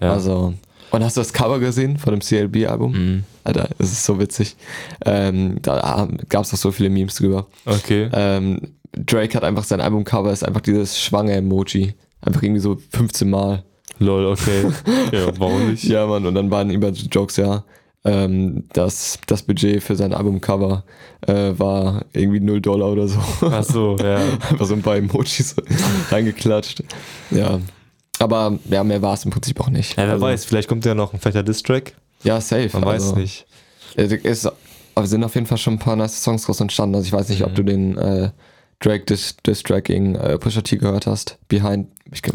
[0.01, 0.13] Ja.
[0.13, 0.55] Also,
[0.91, 2.93] und hast du das Cover gesehen von dem CLB-Album?
[2.93, 3.25] Mhm.
[3.43, 4.57] Alter, das ist so witzig.
[5.05, 7.47] Ähm, da gab es auch so viele Memes drüber.
[7.67, 8.09] Okay.
[8.13, 8.61] Ähm,
[8.93, 11.95] Drake hat einfach sein Albumcover, ist einfach dieses Schwange-Emoji.
[12.21, 13.65] Einfach irgendwie so 15 Mal.
[13.99, 14.67] Lol, okay.
[15.13, 15.85] ja, warum nicht?
[15.85, 17.65] Ja, Mann, und dann waren immer Jokes, ja.
[18.05, 20.85] Ähm, das, das Budget für sein Albumcover
[21.27, 23.19] äh, war irgendwie 0 Dollar oder so.
[23.41, 24.17] Ach so, ja.
[24.51, 25.57] Einfach so ein paar Emojis
[26.11, 26.85] reingeklatscht.
[27.31, 27.61] Ja.
[28.19, 29.97] Aber ja, mehr war es im Prinzip auch nicht.
[29.97, 31.95] Ja, wer Also, weiß, vielleicht kommt ja noch ein fetter Diss-Track.
[32.23, 32.71] Ja, safe.
[32.73, 33.47] Man weiß also, nicht.
[33.97, 34.49] Es
[35.11, 36.95] sind auf jeden Fall schon ein paar nice Songs draus entstanden.
[36.95, 37.55] Also ich weiß nicht, ob Mhm.
[37.57, 38.31] du den äh,
[38.81, 41.39] Drake Diss, Diss Tracking äh, Pusha T gehört hast.
[41.49, 41.89] Behind.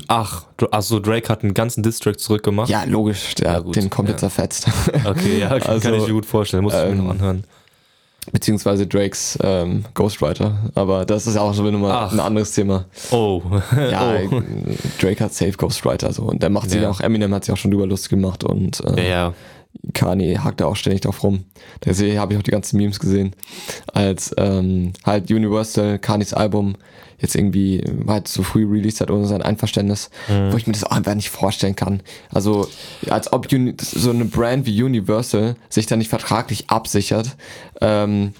[0.07, 2.69] Ach, du- ach so, Drake hat einen ganzen Diss-Track zurückgemacht.
[2.69, 3.35] ja, logisch.
[3.35, 4.27] Der Ja, gut, den komplett ja.
[4.29, 4.67] zerfetzt.
[5.05, 6.63] Okay, ja, kann Also, ich mir gut vorstellen.
[6.63, 7.43] Muss ich mir ähm, noch anhören.
[8.31, 10.57] Beziehungsweise Drakes ähm, Ghostwriter.
[10.75, 12.85] Aber das ist auch schon nochmal ein anderes Thema.
[13.11, 13.41] Oh.
[13.91, 14.41] Ja, oh.
[15.01, 16.23] Drake hat safe Ghostwriter so.
[16.23, 16.89] Und der macht sich Ja.
[16.89, 19.33] auch, Eminem hat sich auch schon drüber lustig gemacht und Ja, äh, ja.
[19.93, 21.45] Kanye hakt da auch ständig drauf rum.
[21.85, 23.33] Deswegen habe ich auch die ganzen Memes gesehen,
[23.93, 26.75] als ähm, halt Universal Kanyes Album
[27.19, 30.51] jetzt irgendwie halt so früh released hat ohne sein Einverständnis, Mhm.
[30.53, 32.01] wo ich mir das auch einfach nicht vorstellen kann.
[32.29, 32.67] Also
[33.09, 37.35] als ob Uni so eine Brand wie Universal sich da nicht vertraglich absichert.
[37.81, 38.33] Ähm,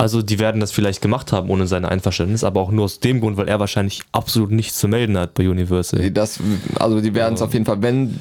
[0.00, 3.20] Also die werden das vielleicht gemacht haben ohne sein Einverständnis, aber auch nur aus dem
[3.20, 6.08] Grund, weil er wahrscheinlich absolut nichts zu melden hat bei Universal.
[6.12, 6.38] Das,
[6.78, 8.16] also die werden es auf jeden Fall, wenn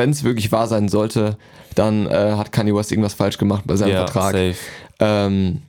[0.00, 1.36] wenn es wirklich wahr sein sollte,
[1.74, 4.32] dann äh, hat Kanye West irgendwas falsch gemacht bei seinem Ja, Vertrag.
[4.32, 4.56] safe.
[4.98, 5.62] Ähm,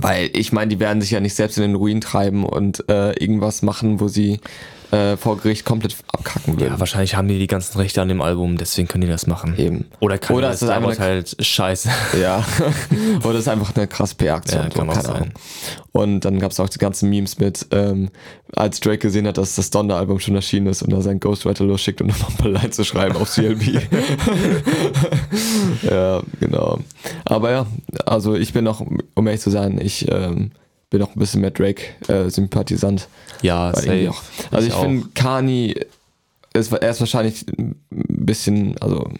[0.00, 3.12] weil ich meine, die werden sich ja nicht selbst in den Ruin treiben und äh,
[3.12, 4.40] irgendwas machen, wo sie
[4.90, 6.72] äh, vor Gericht komplett abkacken würden.
[6.72, 9.54] Ja, wahrscheinlich haben die die ganzen Rechte an dem Album, deswegen können die das machen.
[9.58, 9.86] Eben.
[10.00, 11.90] Oder kann Oder das ist das einfach halt scheiße.
[12.20, 12.44] Ja.
[13.24, 14.62] Oder es ist einfach eine krasse PR-Aktion.
[14.62, 15.16] Ja, so, kann auch keine sein.
[15.16, 15.32] Ahnung.
[15.92, 18.10] Und dann gab es auch die ganzen Memes mit, ähm,
[18.54, 22.00] als Drake gesehen hat, dass das Donner-Album schon erschienen ist und er seinen Ghostwriter losschickt,
[22.00, 23.62] um noch ein paar Lines zu schreiben auf CLB.
[25.82, 26.78] ja, genau.
[27.24, 27.66] Aber ja,
[28.06, 30.52] also ich bin noch, um ehrlich zu sein, ich ähm,
[30.90, 33.08] bin auch ein bisschen mehr Drake-Sympathisant.
[33.42, 34.10] Ja, safe.
[34.10, 35.76] Auch, also ich, Ich finde, Kani
[36.54, 39.10] ist, er ist wahrscheinlich ein bisschen, also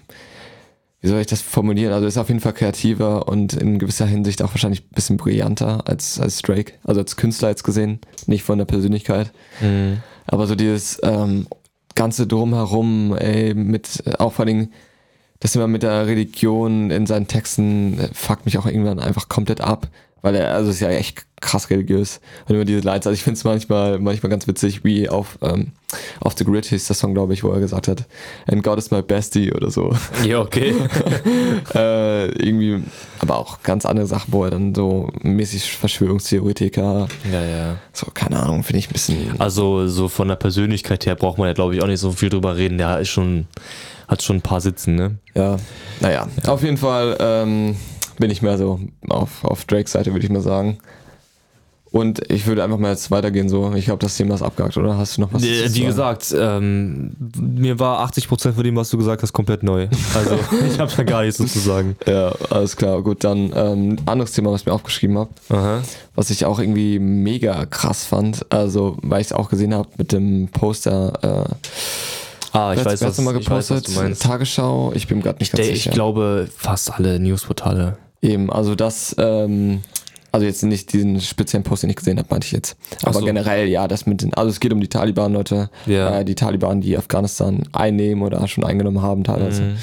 [1.01, 1.93] wie soll ich das formulieren?
[1.93, 5.17] Also er ist auf jeden Fall kreativer und in gewisser Hinsicht auch wahrscheinlich ein bisschen
[5.17, 6.73] brillanter als, als Drake.
[6.85, 9.31] Also als Künstler jetzt gesehen, nicht von der Persönlichkeit.
[9.61, 9.99] Mhm.
[10.27, 11.47] Aber so dieses ähm,
[11.95, 14.71] ganze Drumherum, ey, mit auch vor allem
[15.41, 19.61] das immer mit der Religion in seinen Texten äh, fuckt mich auch irgendwann einfach komplett
[19.61, 19.89] ab.
[20.23, 22.21] Weil er, also ist ja echt krass religiös.
[22.49, 25.73] Und immer diese Lines, also ich finde es manchmal, manchmal ganz witzig, wie auf, ähm,
[26.21, 28.05] auf The Grid hieß der Song, glaube ich, wo er gesagt hat,
[28.47, 29.95] and God is my bestie oder so.
[30.25, 30.75] Ja, okay.
[31.75, 32.83] äh, irgendwie,
[33.21, 37.77] aber auch ganz andere Sachen, wo er dann so mäßig Verschwörungstheoretiker, ja, ja.
[37.93, 39.41] so, keine Ahnung, finde ich ein bisschen.
[39.41, 42.29] Also so von der Persönlichkeit her braucht man ja, glaube ich, auch nicht so viel
[42.31, 42.79] drüber reden.
[42.79, 43.47] Der ist schon,
[44.09, 45.19] hat schon ein paar Sitzen, ne?
[45.35, 45.57] Ja,
[46.01, 47.77] naja, auf jeden Fall ähm,
[48.19, 50.79] bin ich mehr so auf, auf Drakes Seite, würde ich mal sagen.
[51.91, 53.73] Und ich würde einfach mal jetzt weitergehen, so.
[53.75, 54.99] Ich glaube, das Thema ist abgehakt, oder?
[54.99, 55.87] Hast du noch was Äh, zu Wie sagen?
[55.87, 59.89] gesagt, ähm, mir war 80% von dem, was du gesagt hast, komplett neu.
[60.15, 60.39] Also
[60.71, 61.97] ich habe da gar nichts zu sagen.
[62.07, 63.01] Ja, alles klar.
[63.03, 65.31] Gut, dann ähm, anderes Thema, was ich mir aufgeschrieben habe,
[66.15, 68.45] was ich auch irgendwie mega krass fand.
[68.53, 71.47] Also, weil ich es auch gesehen habe mit dem Poster.
[71.49, 71.55] Äh,
[72.53, 73.97] Ah, ich weiß, was, hat's nochmal ich weiß, was gepostet.
[73.97, 74.23] du meinst.
[74.23, 74.93] Tagesschau.
[74.95, 75.93] Ich bin gerade nicht ganz Der, ich sicher.
[75.95, 77.99] glaube, fast alle Newsportale.
[78.23, 79.81] Eben, also das, ähm,
[80.33, 82.77] also jetzt nicht diesen speziellen Post, den ich gesehen habe, meinte ich jetzt.
[83.03, 83.25] Aber so.
[83.25, 85.71] generell, ja, das mit den, also es geht um die Taliban, Leute.
[85.87, 86.19] Ja.
[86.19, 89.63] Äh, die Taliban, die Afghanistan einnehmen oder schon eingenommen haben teilweise.
[89.63, 89.77] Mhm.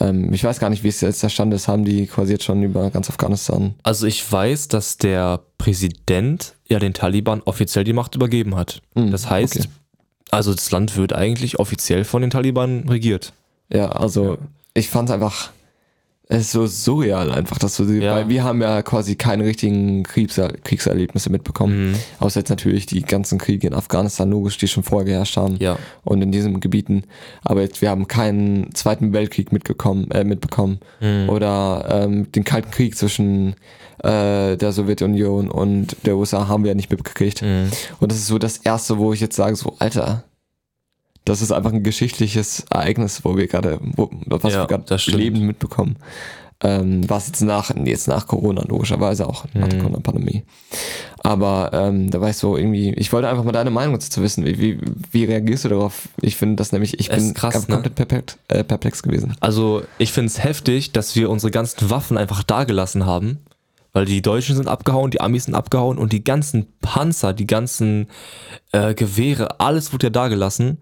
[0.00, 2.44] Ähm, ich weiß gar nicht, wie es jetzt der Stand ist, haben die quasi jetzt
[2.44, 3.74] schon über ganz Afghanistan.
[3.82, 8.80] Also ich weiß, dass der Präsident ja den Taliban offiziell die Macht übergeben hat.
[8.94, 9.68] Mhm, Das heißt, okay.
[10.30, 13.32] also das Land wird eigentlich offiziell von den Taliban regiert.
[13.68, 14.38] Ja, also
[14.74, 15.50] ich fand es einfach,
[16.34, 18.14] es ist so surreal einfach, dass du, Ja.
[18.14, 21.90] weil wir haben ja quasi keine richtigen Kriegser Kriegserlebnisse mitbekommen.
[21.90, 21.94] Mhm.
[22.20, 25.56] Außer jetzt natürlich die ganzen Kriege in Afghanistan, logisch, die schon vorher geherrscht haben.
[25.60, 25.76] Ja.
[26.04, 27.04] und in diesen Gebieten.
[27.44, 31.28] Aber jetzt, wir haben keinen Zweiten Weltkrieg mitgekommen, äh, mitbekommen Mhm.
[31.28, 33.54] oder ähm, den Kalten Krieg zwischen
[34.02, 37.42] äh, der Sowjetunion und der USA haben wir ja nicht mitgekriegt.
[37.42, 37.68] Mhm.
[38.00, 40.24] Und das ist so das Erste, wo ich jetzt sage, so Alter,
[41.24, 43.78] das ist einfach ein geschichtliches Ereignis, wo wir gerade,
[44.26, 45.96] was Ja, wir gerade lebend mitbekommen.
[46.64, 49.82] Ähm, was jetzt nach, jetzt nach Corona, logischerweise auch, nach der Mhm.
[49.82, 50.44] Corona-Pandemie.
[51.24, 54.44] Aber ähm, da war ich so irgendwie, ich wollte einfach mal deine Meinung dazu wissen.
[54.44, 54.78] Wie, wie,
[55.10, 56.08] wie reagierst du darauf?
[56.20, 57.74] Ich finde das nämlich, ich Es bin krass, ne?
[57.74, 59.34] komplett perplex, äh, perplex gewesen.
[59.40, 63.38] Also ich finde es heftig, dass wir unsere ganzen Waffen einfach dagelassen haben.
[63.92, 68.06] Weil die Deutschen sind abgehauen, die Amis sind abgehauen und die ganzen Panzer, die ganzen
[68.70, 70.78] äh, Gewehre, alles wurde ja dagelassen.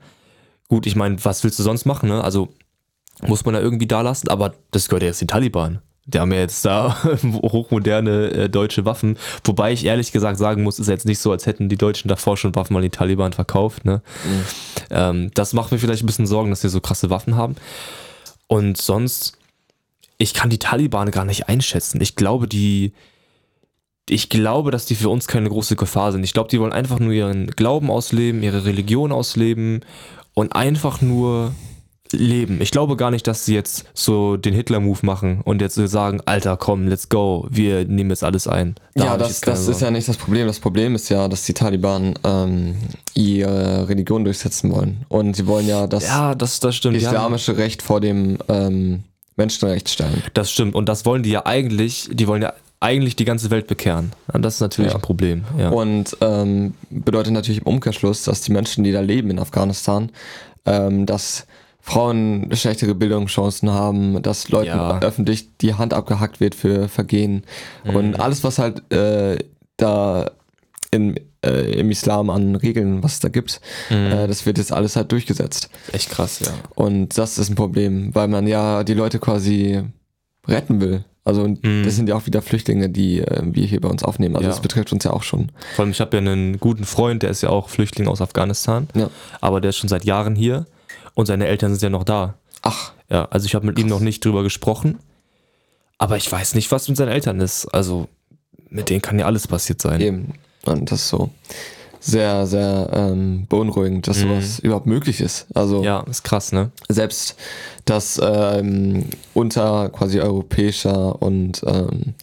[0.70, 2.22] Gut, ich meine, was willst du sonst machen, ne?
[2.22, 2.48] Also
[3.26, 5.82] muss man da irgendwie da lassen, aber das gehört ja jetzt den Taliban.
[6.06, 6.96] Die haben ja jetzt da
[7.42, 9.18] hochmoderne äh, deutsche Waffen.
[9.42, 12.36] Wobei ich ehrlich gesagt sagen muss, ist jetzt nicht so, als hätten die Deutschen davor
[12.36, 13.84] schon Waffen an die Taliban verkauft.
[13.84, 14.00] Ne?
[14.90, 17.56] Ähm, das macht mir vielleicht ein bisschen Sorgen, dass wir so krasse Waffen haben.
[18.46, 19.38] Und sonst,
[20.18, 22.00] ich kann die Taliban gar nicht einschätzen.
[22.00, 22.92] Ich glaube, die,
[24.08, 26.22] ich glaube, dass die für uns keine große Gefahr sind.
[26.22, 29.80] Ich glaube, die wollen einfach nur ihren Glauben ausleben, ihre Religion ausleben
[30.34, 31.52] und einfach nur
[32.12, 32.60] leben.
[32.60, 36.20] Ich glaube gar nicht, dass sie jetzt so den Hitler-Move machen und jetzt so sagen,
[36.24, 38.74] Alter, komm, let's go, wir nehmen jetzt alles ein.
[38.94, 40.46] Da ja, das, das ist ja nicht das Problem.
[40.46, 42.76] Das Problem ist ja, dass die Taliban ähm,
[43.14, 45.04] ihre Religion durchsetzen wollen.
[45.08, 46.96] Und sie wollen ja das Ja, das, das stimmt.
[46.96, 49.04] Islamische Recht vor dem ähm,
[49.36, 50.22] Menschenrecht stellen.
[50.34, 50.74] Das stimmt.
[50.74, 54.12] Und das wollen die ja eigentlich, die wollen ja eigentlich die ganze Welt bekehren.
[54.32, 54.96] Und das ist natürlich Ja.
[54.98, 55.44] ein Problem.
[55.58, 55.68] Ja.
[55.68, 60.10] Und ähm, bedeutet natürlich im Umkehrschluss, dass die Menschen, die da leben in Afghanistan,
[60.64, 61.46] ähm, dass
[61.82, 64.98] Frauen schlechtere Bildungschancen haben, dass Leuten Ja.
[65.00, 67.44] öffentlich die Hand abgehackt wird für Vergehen
[67.84, 67.96] Mhm.
[67.96, 69.38] und alles, was halt äh,
[69.76, 70.30] da
[70.90, 73.60] in, äh, im Islam an Regeln, was es da gibt,
[73.90, 73.96] Mhm.
[73.96, 75.70] äh, das wird jetzt alles halt durchgesetzt.
[75.92, 76.52] Echt krass, ja.
[76.74, 79.82] Und das ist ein Problem, weil man ja die Leute quasi
[80.48, 81.04] retten will.
[81.24, 81.84] Also und Mhm.
[81.84, 84.36] das sind ja auch wieder Flüchtlinge, die äh, wir hier bei uns aufnehmen.
[84.36, 84.50] Also Ja.
[84.50, 85.52] das betrifft uns ja auch schon.
[85.76, 88.88] Vor allem, ich habe ja einen guten Freund, der ist ja auch Flüchtling aus Afghanistan,
[88.94, 89.10] Ja.
[89.40, 90.66] aber der ist schon seit Jahren hier
[91.14, 92.34] und seine Eltern sind ja noch da.
[92.62, 94.98] Ach, Ja, also ich habe mit ihm noch nicht drüber gesprochen,
[95.98, 97.66] aber ich weiß nicht, was mit seinen Eltern ist.
[97.66, 98.08] Also
[98.68, 100.00] mit denen kann ja alles passiert sein.
[100.00, 100.34] Eben.
[100.64, 101.30] Und das ist so
[102.02, 105.46] sehr, sehr ähm, beunruhigend, dass sowas überhaupt möglich ist.
[105.54, 105.84] Also Mhm.
[105.84, 106.70] Ja, ist krass, ne?
[106.88, 107.36] selbst
[107.84, 112.14] dass ähm, unter quasi europäischer und ähm,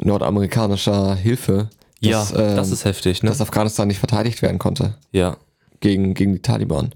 [0.00, 1.68] nordamerikanischer Hilfe,
[2.00, 3.30] Ja, dass, ähm, das ist heftig, ne?
[3.30, 5.36] dass Afghanistan nicht verteidigt werden konnte Ja.
[5.80, 6.92] gegen, gegen die Taliban.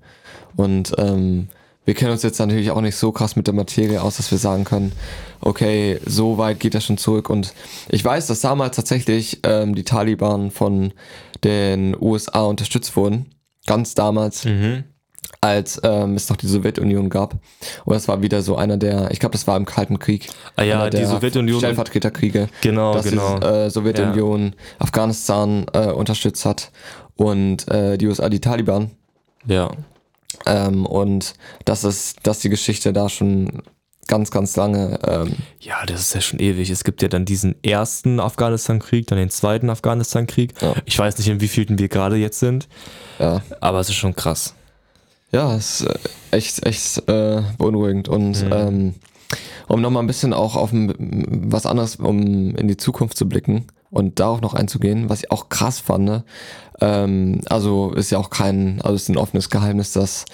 [0.56, 1.48] Und ähm,
[1.86, 4.38] wir kennen uns jetzt natürlich auch nicht so krass mit der Materie aus, dass wir
[4.38, 4.92] sagen können,
[5.40, 7.30] okay, so weit geht das schon zurück.
[7.30, 7.54] Und
[7.88, 10.92] ich weiß, dass damals tatsächlich ähm, die Taliban von
[11.44, 13.26] den USA unterstützt wurden.
[13.66, 14.44] Ganz damals.
[14.44, 14.84] Mhm.
[15.42, 17.34] als ähm, es noch die Sowjetunion gab.
[17.84, 20.28] Und das war wieder so einer der, ich glaube, das war im Kalten Krieg.
[20.56, 22.48] Ah ja, die Sowjetunion- Stellvertreterkriege.
[22.62, 23.38] Genau, dass genau.
[23.38, 26.70] die äh, Sowjetunion Afghanistan äh, unterstützt hat
[27.16, 28.90] und äh, die USA die Taliban.
[29.46, 29.70] Ja.
[30.46, 31.34] Ähm, und
[31.64, 33.62] das ist, dass die Geschichte da schon
[34.10, 36.68] ganz, ganz lange, ähm, Ja, das ist ja schon ewig.
[36.68, 40.52] Es gibt ja dann diesen ersten Afghanistan-Krieg, dann den zweiten Afghanistan-Krieg.
[40.60, 40.74] Ja.
[40.84, 42.68] Ich weiß nicht, in wie vielen wir gerade jetzt sind,
[43.18, 44.54] ja, aber es ist schon krass.
[45.32, 45.98] ja, es ist äh,
[46.36, 48.08] echt, echt äh, beunruhigend.
[48.08, 48.52] Und Mhm.
[48.52, 48.94] ähm,
[49.68, 54.18] um nochmal ein bisschen auch auf was anderes, um in die Zukunft zu blicken und
[54.18, 56.24] darauf noch einzugehen, was ich auch krass fand, ne?
[56.80, 60.24] ähm, also ist ja auch kein, also ist ein offenes Geheimnis, dass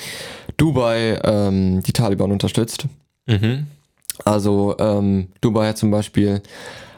[0.57, 2.87] Dubai ähm, die Taliban unterstützt.
[3.27, 3.67] Mhm.
[4.25, 6.43] Also ähm, Dubai zum Beispiel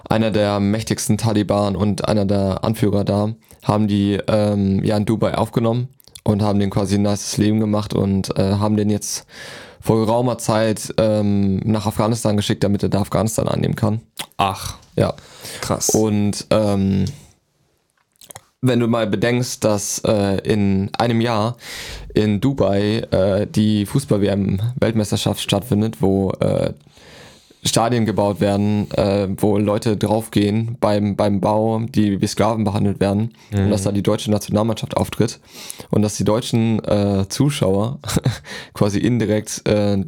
[0.09, 5.35] einer der mächtigsten Taliban und einer der Anführer da, haben die ähm, ja in Dubai
[5.37, 5.89] aufgenommen
[6.23, 9.27] und haben den quasi ein nices Leben gemacht und äh, haben den jetzt
[9.81, 14.01] vor geraumer Zeit ähm, nach Afghanistan geschickt, damit er da Afghanistan annehmen kann.
[14.37, 15.15] Ach, Ja.
[15.61, 15.91] krass.
[15.91, 17.05] Und ähm,
[18.61, 21.57] wenn du mal bedenkst, dass äh, in einem Jahr
[22.15, 26.73] in Dubai äh, die Fußball-WM-Weltmeisterschaft stattfindet, wo äh,
[27.65, 33.35] Stadien gebaut werden, äh, wo Leute draufgehen beim, beim Bau, die wie Sklaven behandelt werden
[33.53, 35.41] und dass da die deutsche Nationalmannschaft auftritt
[35.91, 37.99] und dass die deutschen äh, Zuschauer
[38.75, 40.05] quasi indirekt äh,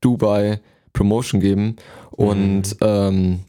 [0.00, 0.60] Dubai
[0.92, 1.76] Promotion geben
[2.10, 3.40] und ähm,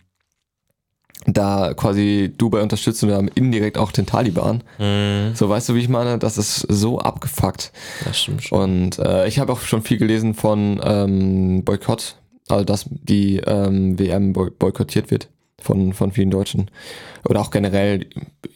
[1.28, 4.64] da quasi Dubai unterstützen und dann indirekt auch den Taliban.
[4.80, 5.36] Mhm.
[5.36, 6.18] So, weißt du, wie ich meine?
[6.18, 7.72] Das ist so abgefuckt.
[8.06, 8.60] Das stimmt schon.
[8.62, 12.16] Und äh, ich habe auch schon viel gelesen von ähm, Boykott,
[12.50, 15.30] also dass die ähm, WM boy boykottiert wird
[15.62, 16.72] von, von vielen Deutschen.
[17.30, 18.08] Oder auch generell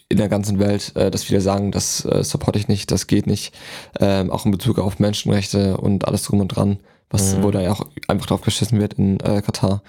[0.09, 3.27] in der ganzen Welt, äh, dass viele sagen, das äh, supporte ich nicht, das geht
[3.27, 3.53] nicht.
[3.99, 6.79] Ähm, auch in Bezug auf Menschenrechte und alles drum und dran,
[7.11, 7.43] was, Mhm.
[7.43, 9.83] wo da ja auch einfach drauf geschissen wird in äh, Katar.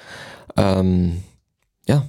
[0.58, 1.22] Ähm,
[1.88, 2.04] ja,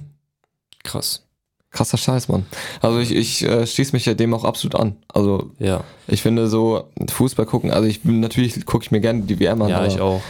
[0.88, 1.24] Krass.
[1.70, 2.46] krasser Scheiß, Mann.
[2.80, 4.96] Also ich, ich äh, schließe mich ja dem auch absolut an.
[5.12, 5.84] Also Ja.
[6.06, 9.60] ich finde so Fußball gucken, also ich bin natürlich gucke ich mir gerne die WM
[9.62, 10.22] an, Ja, ich auch.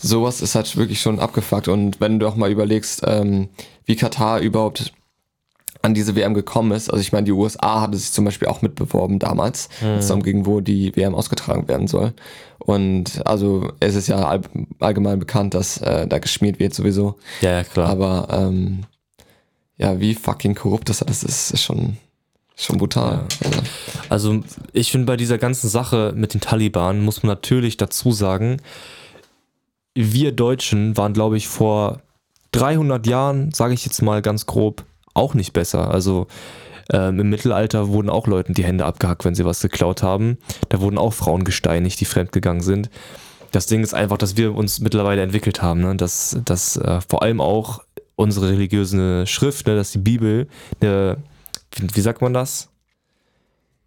[0.00, 1.68] sowas ist halt wirklich schon abgefuckt.
[1.68, 3.48] Und wenn du auch mal überlegst, ähm,
[3.84, 4.92] wie Katar überhaupt
[5.82, 8.62] an diese WM gekommen ist, also ich meine, die USA hatte sich zum Beispiel auch
[8.62, 12.14] mitbeworben damals, es darum ging, wo die WM ausgetragen werden soll.
[12.58, 14.40] Und also es ist ja all,
[14.80, 17.14] allgemein bekannt, dass äh, da geschmiert wird sowieso.
[17.42, 17.88] Ja, ja, klar.
[17.90, 18.80] Aber ähm,
[19.78, 21.96] ja, wie fucking korrupt das alles ist, ist schon,
[22.56, 23.24] schon brutal.
[23.44, 23.60] Also,
[24.08, 24.40] Also
[24.72, 28.60] ich finde bei dieser ganzen Sache mit den Taliban muss man natürlich dazu sagen,
[29.94, 32.02] wir Deutschen waren, glaube ich, vor
[32.52, 35.90] 300 Jahren, sage ich jetzt mal ganz grob, auch nicht besser.
[35.90, 36.26] Also
[36.90, 40.38] ähm, im Mittelalter wurden auch Leuten die Hände abgehackt, wenn sie was geklaut haben.
[40.68, 42.90] Da wurden auch Frauen gesteinigt, die fremdgegangen sind.
[43.52, 45.96] Das Ding ist einfach, dass wir uns mittlerweile entwickelt haben, ne?
[45.96, 47.80] dass, dass äh, vor allem auch
[48.18, 49.76] unsere religiöse Schrift, ne?
[49.76, 50.48] dass die Bibel,
[50.80, 51.18] eine,
[51.76, 52.68] wie, sagt man das?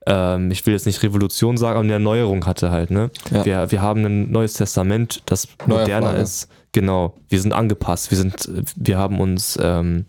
[0.05, 3.11] ähm, ich will jetzt nicht Revolution sagen, aber eine Erneuerung hatte halt, ne?
[3.29, 3.45] Ja.
[3.45, 6.49] Wir, wir haben ein neues Testament, das moderner ist.
[6.71, 7.13] Genau.
[7.27, 10.05] Wir sind angepasst, wir sind, wir haben uns ähm,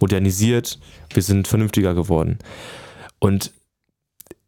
[0.00, 0.78] modernisiert,
[1.12, 2.38] wir sind vernünftiger geworden.
[3.18, 3.52] Und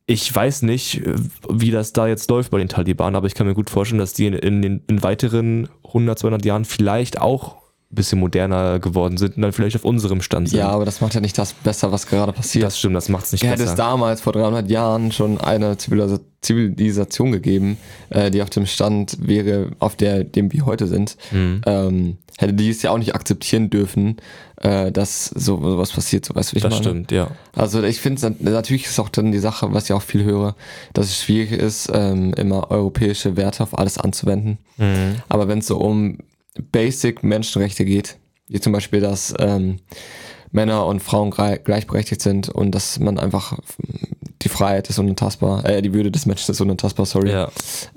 [0.06, 1.02] ich weiß nicht,
[1.50, 4.12] wie das da jetzt läuft bei den Taliban, aber ich kann mir gut vorstellen, dass
[4.12, 7.56] die in, in den in weiteren 100, 200 Jahren vielleicht auch
[7.90, 10.58] bisschen moderner geworden sind und dann vielleicht auf unserem Stand sind.
[10.58, 12.64] ja, aber das macht ja nicht das besser, was gerade passiert.
[12.64, 13.74] das stimmt, das macht es nicht Hätte es besser.
[13.76, 17.76] damals vor 300 Jahren schon eine Zivilisa- Zivilisation gegeben,
[18.10, 21.60] äh, die auf dem Stand wäre, auf der dem wir heute sind, Mhm.
[21.66, 24.16] ähm, hätte die es ja auch nicht akzeptieren dürfen,
[24.60, 26.84] äh, dass so sowas passiert, so weißt du, wie ich Das meine?
[26.84, 27.28] stimmt, ja.
[27.54, 30.54] Also ich finde, natürlich ist auch dann die Sache, was ich auch viel höre,
[30.92, 34.58] dass es schwierig ist, ähm, immer europäische Werte auf alles anzuwenden.
[34.76, 35.16] Mhm.
[35.28, 36.18] Aber wenn es so um
[36.72, 38.16] Basic Menschenrechte geht,
[38.48, 39.78] wie zum Beispiel, dass ähm,
[40.52, 43.58] Männer und Frauen gleichberechtigt sind und dass man einfach
[44.42, 47.30] die Freiheit ist unantastbar, äh, die Würde des Menschen ist unantastbar, sorry.
[47.32, 47.50] Ja.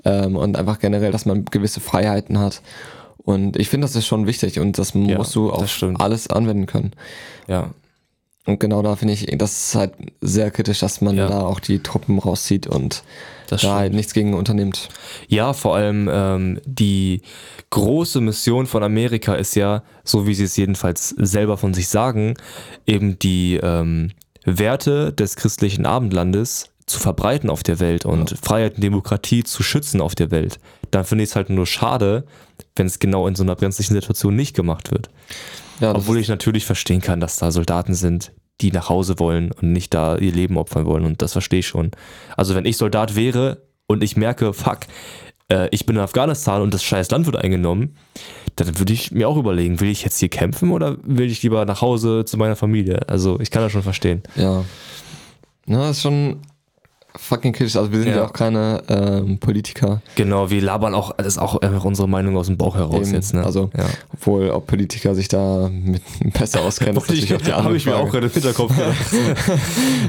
[0.04, 2.62] Ähm, und einfach generell, dass man gewisse Freiheiten hat.
[3.18, 6.00] Und ich finde, das ist schon wichtig und das Ja, musst du auf stimmt.
[6.00, 6.92] alles anwenden können.
[7.46, 7.70] Ja.
[8.46, 11.28] Und genau da finde ich, das ist halt sehr kritisch, dass man Ja.
[11.28, 13.04] da auch die Truppen rauszieht und
[13.50, 14.88] Das da halt nichts gegen unternimmt.
[15.28, 17.22] Ja, vor allem ähm, die
[17.70, 22.34] große Mission von Amerika ist ja, so wie sie es jedenfalls selber von sich sagen,
[22.86, 24.12] eben die ähm,
[24.44, 30.00] Werte des christlichen Abendlandes zu verbreiten auf der Welt und Freiheit und Demokratie zu schützen
[30.00, 30.60] auf der Welt,
[30.92, 32.24] dann finde ich es halt nur schade,
[32.76, 35.10] wenn es genau in so einer brenzlichen Situation nicht gemacht wird.
[35.80, 39.72] Ja, Obwohl ich natürlich verstehen kann, dass da Soldaten sind, die nach Hause wollen und
[39.72, 41.04] nicht da ihr Leben opfern wollen.
[41.04, 41.90] Und das verstehe ich schon.
[42.36, 44.80] Also wenn ich Soldat wäre und ich merke, fuck,
[45.50, 47.96] äh, ich bin in Afghanistan und das scheiß Land wird eingenommen,
[48.56, 51.64] dann würde ich mir auch überlegen, will ich jetzt hier kämpfen oder will ich lieber
[51.64, 53.08] nach Hause zu meiner Familie?
[53.08, 54.22] Also ich kann das schon verstehen.
[54.36, 54.64] Ja.
[55.66, 56.40] Das ist schon
[57.16, 57.76] fucking kritisch.
[57.76, 58.24] Also wir sind ja, Ja.
[58.26, 60.00] auch keine ähm, Politiker.
[60.16, 63.14] Genau, wir labern auch, das ist auch einfach unsere Meinung aus dem Bauch heraus Eben.
[63.14, 63.34] jetzt.
[63.34, 63.44] Ne?
[63.44, 63.86] Also, ja.
[64.12, 66.02] obwohl ob Politiker sich da mit
[66.34, 68.96] besser auskennen, ist natürlich auch die andere Habe ich mir auch gerade im Hinterkopf gedacht.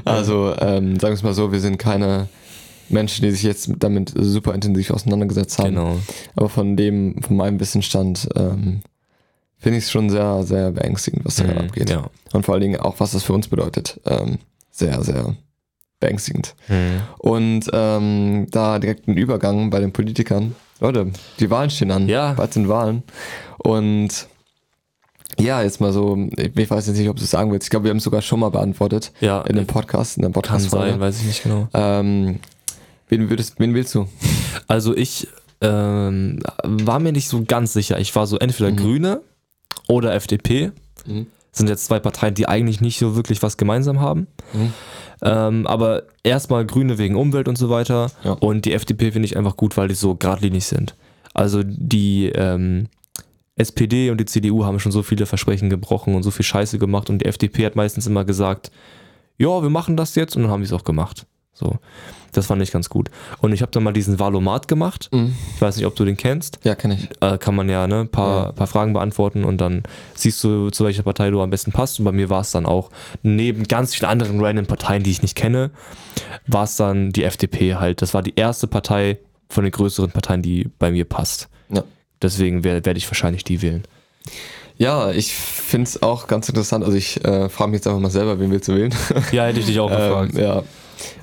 [0.06, 2.28] Also, ähm, sagen wir es mal so, wir sind keine
[2.89, 5.70] Menschen, die sich jetzt damit super intensiv auseinandergesetzt haben.
[5.76, 5.97] genau.
[6.36, 8.82] Aber von dem, von meinem Wissensstand, ähm,
[9.58, 11.89] finde ich es schon sehr, sehr beängstigend, was da gerade Mhm, abgeht.
[11.89, 12.10] Ja.
[12.34, 13.99] Und vor allen Dingen auch, was das für uns bedeutet.
[14.06, 14.39] Ähm,
[14.72, 15.36] sehr, sehr
[16.02, 16.56] beängstigend.
[16.68, 17.02] Mhm.
[17.20, 20.56] Und ähm, da direkt ein Übergang bei den Politikern.
[20.82, 22.10] Leute, die Wahlen stehen an.
[22.10, 22.34] Ja.
[22.34, 23.04] Bald sind Wahlen.
[23.60, 24.28] Und
[25.39, 27.66] ja, jetzt mal so, ich weiß jetzt nicht, ob du es sagen willst.
[27.66, 30.34] Ich glaube, wir haben es sogar schon mal beantwortet Ja, in dem Podcast, in kann
[30.34, 31.70] podcast sein, weiß ich nicht genau.
[31.74, 32.39] Ähm,
[33.08, 34.08] wen, würdest, wen willst du?
[34.68, 35.28] Also ich
[35.62, 37.99] ähm, war mir nicht so ganz sicher.
[37.99, 39.22] Ich war so entweder Grüne
[39.88, 40.72] oder FDP.
[41.06, 41.28] Mhm.
[41.52, 44.28] Sind jetzt zwei Parteien, die eigentlich nicht so wirklich was gemeinsam haben.
[44.54, 44.74] Mhm.
[45.22, 48.10] Ähm, aber erstmal Grüne wegen Umwelt und so weiter.
[48.24, 48.34] Ja.
[48.34, 50.95] Und die FDP finde ich einfach gut, weil die so geradlinig sind.
[51.34, 52.88] Also die ähm,
[53.56, 57.10] SPD und die CDU haben schon so viele Versprechen gebrochen und so viel Scheiße gemacht
[57.10, 58.72] und die FDP hat meistens immer gesagt,
[59.38, 61.26] ja, wir machen das jetzt und dann haben die es auch gemacht.
[61.62, 61.78] So,
[62.32, 63.12] das fand ich ganz gut.
[63.39, 65.09] Und ich habe dann mal diesen Valomat gemacht.
[65.12, 65.36] Mhm.
[65.55, 66.57] Ich weiß nicht, ob du den kennst.
[66.64, 67.09] Ja, kenne ich.
[67.22, 68.51] Äh, kann man ja ne, paar, Ja.
[68.51, 69.84] paar Fragen beantworten und dann
[70.16, 71.99] siehst du, zu welcher Partei du am besten passt.
[71.99, 72.89] Und bei mir war es dann auch,
[73.22, 75.70] neben ganz vielen anderen random Parteien, die ich nicht kenne,
[76.47, 78.01] war es dann die FDP halt.
[78.01, 81.47] Das war die erste Partei von den größeren Parteien, die bei mir passt.
[81.70, 81.84] Ja.
[82.24, 83.84] Deswegen werde werd ich wahrscheinlich die wählen.
[84.78, 86.84] Ja, ich finde es auch ganz interessant.
[86.84, 88.93] Also ich äh, frage mich jetzt einfach mal selber, wen willst du wählen?
[89.32, 90.34] Ja, hätte ich dich auch gefragt.
[90.36, 90.64] Ähm, ja.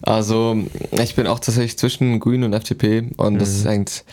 [0.03, 0.57] Also,
[1.03, 3.69] ich bin auch tatsächlich zwischen Grünen und FDP und das Mhm.
[3.69, 4.05] hängt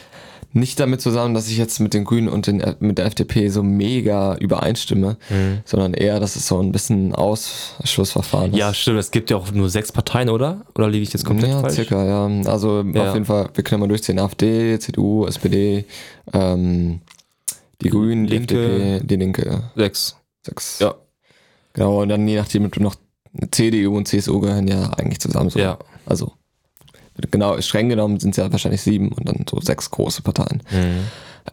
[0.54, 3.62] nicht damit zusammen, dass ich jetzt mit den Grünen und den, mit der FDP so
[3.62, 5.58] mega übereinstimme, Mhm.
[5.66, 8.58] sondern eher, dass es so ein bisschen Ausschlussverfahren ist.
[8.58, 9.00] Ja, stimmt.
[9.00, 10.62] Es gibt ja auch nur sechs Parteien, oder?
[10.76, 11.74] Oder liege ich jetzt komplett ja, falsch?
[11.76, 12.50] circa, ja.
[12.50, 13.08] Also Ja.
[13.10, 14.18] auf jeden Fall, wir können mal durchziehen.
[14.18, 15.84] AfD, CDU, SPD,
[16.32, 17.02] ähm,
[17.82, 18.56] die Grünen, die Linke.
[18.56, 19.64] FDP, die Linke.
[19.76, 20.16] Sechs.
[20.46, 20.80] Sechs.
[20.80, 20.96] Ja.
[21.74, 22.96] Genau, und dann je nachdem, ob du noch
[23.52, 25.60] CDU und CSU gehören ja eigentlich zusammen so.
[25.60, 25.78] Ja.
[26.06, 26.34] Also,
[27.32, 30.62] genau, streng genommen sind es ja wahrscheinlich sieben und dann so sechs große Parteien.
[30.72, 31.08] Mhm.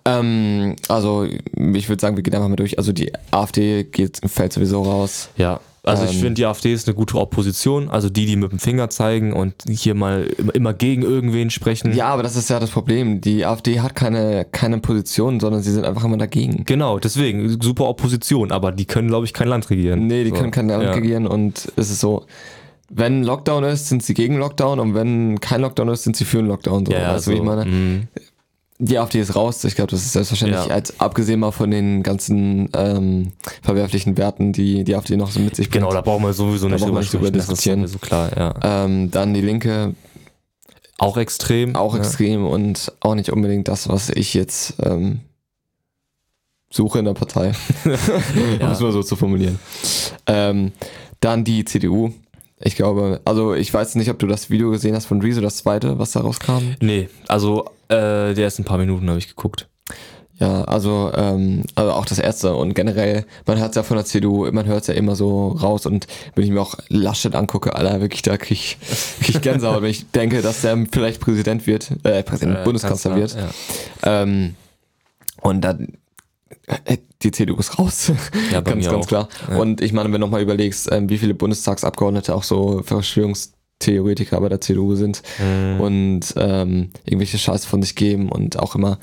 [0.05, 2.79] Ähm, also, ich würde sagen, wir gehen einfach mal durch.
[2.79, 5.29] Also, die AfD geht, fällt sowieso raus.
[5.37, 7.89] Ja, also ich Ähm, finde, die AfD ist eine gute Opposition.
[7.89, 11.93] Also die, die mit dem Finger zeigen und hier mal immer- gegen irgendwen sprechen.
[11.95, 13.21] Ja, aber das ist ja das Problem.
[13.21, 16.65] Die AfD hat keine, keine Position, sondern sie sind einfach immer dagegen.
[16.65, 20.07] Genau, deswegen, super Opposition, aber die können, glaube ich, kein Land regieren.
[20.07, 20.37] Nee, die So.
[20.37, 20.93] können kein Land Ja.
[20.93, 22.25] regieren und es ist so,
[22.89, 26.39] wenn Lockdown ist, sind sie gegen Lockdown und wenn kein Lockdown ist, sind sie für
[26.39, 26.87] einen Lockdown.
[26.87, 28.07] So, Ja, weißt du, wie ich meine?
[28.85, 29.63] Die AfD ist raus.
[29.63, 30.75] Ich glaube, das ist selbstverständlich, Ja.
[30.75, 33.31] als abgesehen mal von den ganzen ähm,
[33.63, 35.85] verwerflichen Werten, die die AfD noch so mit sich bringt.
[35.85, 37.85] Genau, da brauchen wir sowieso nicht drüber nicht drüber sprechen, das diskutieren.
[37.85, 38.55] ist so klar, ja.
[38.85, 39.95] Ähm, dann die Linke,
[40.99, 41.77] Auch extrem.
[41.77, 42.01] auch ja.
[42.01, 45.21] extrem und auch nicht unbedingt das, was ich jetzt ähm,
[46.71, 47.53] suche in der Partei,
[47.85, 47.91] um
[48.61, 48.73] Ja.
[48.73, 49.61] es mal so zu formulieren.
[50.27, 50.73] Ähm,
[51.21, 52.13] dann die CDU.
[52.65, 55.57] Ich glaube, also ich weiß nicht, ob du das Video gesehen hast von Rezo, das
[55.57, 56.77] zweite, was da rauskam.
[56.81, 59.69] Nee, also äh, die ersten paar Minuten habe ich geguckt.
[60.39, 64.07] Ja, also, ähm, also auch das erste und generell, man hört es ja von der
[64.07, 67.77] CDU, man hört es ja immer so raus und wenn ich mir auch Laschet angucke,
[67.77, 68.79] Alter, wirklich, da krieg ich,
[69.21, 73.15] krieg ich Gänsehaut, wenn ich denke, dass der vielleicht Präsident wird, äh, Präsident, Äh, Bundeskanzler
[73.15, 73.37] wird.
[73.37, 74.23] Ja.
[74.23, 74.57] Ähm,
[75.43, 75.93] und dann
[76.87, 78.13] äh, die CDU ist raus.
[78.53, 79.09] Ja, bei ganz, mir ganz auch.
[79.09, 79.29] klar.
[79.51, 79.57] Ja.
[79.59, 84.49] Und ich meine, wenn du nochmal überlegst, ähm, wie viele Bundestagsabgeordnete auch so Verschwörungstheoretiker bei
[84.49, 85.81] der CDU sind Mhm.
[85.81, 88.99] und ähm, irgendwelche Scheiße von sich geben und auch immer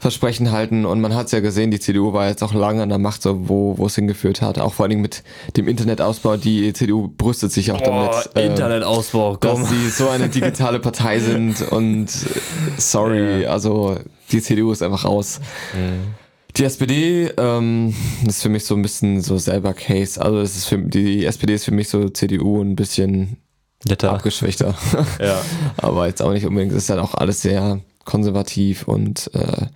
[0.00, 0.84] Versprechen halten.
[0.84, 3.22] Und man hat es ja gesehen, die CDU war jetzt auch lange an der Macht,
[3.22, 4.58] so wo wo es hingeführt hat.
[4.58, 5.22] Auch vor allen Dingen mit
[5.56, 6.36] dem Internetausbau.
[6.38, 8.30] Die CDU brüstet sich auch Boah, damit.
[8.34, 9.60] ähm, Internetausbau, komm.
[9.62, 13.96] dass sie so eine digitale Partei sind und äh, sorry, also
[14.32, 15.38] die CDU ist einfach raus.
[15.72, 16.14] Mhm.
[16.56, 17.94] Die SPD ähm,
[18.26, 20.20] ist für mich so ein bisschen so selber Case.
[20.20, 23.38] Also es ist für, die SPD ist für mich so CDU ein bisschen
[23.84, 24.12] Netter.
[24.12, 24.74] abgeschwächter.
[25.20, 25.40] Ja.
[25.78, 26.72] Aber jetzt auch nicht unbedingt.
[26.72, 29.66] Es ist halt auch alles sehr konservativ und äh,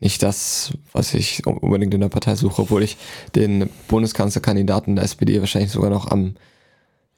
[0.00, 2.96] nicht das, was ich unbedingt in der Partei suche, obwohl ich
[3.34, 6.36] den Bundeskanzlerkandidaten der SPD wahrscheinlich sogar noch am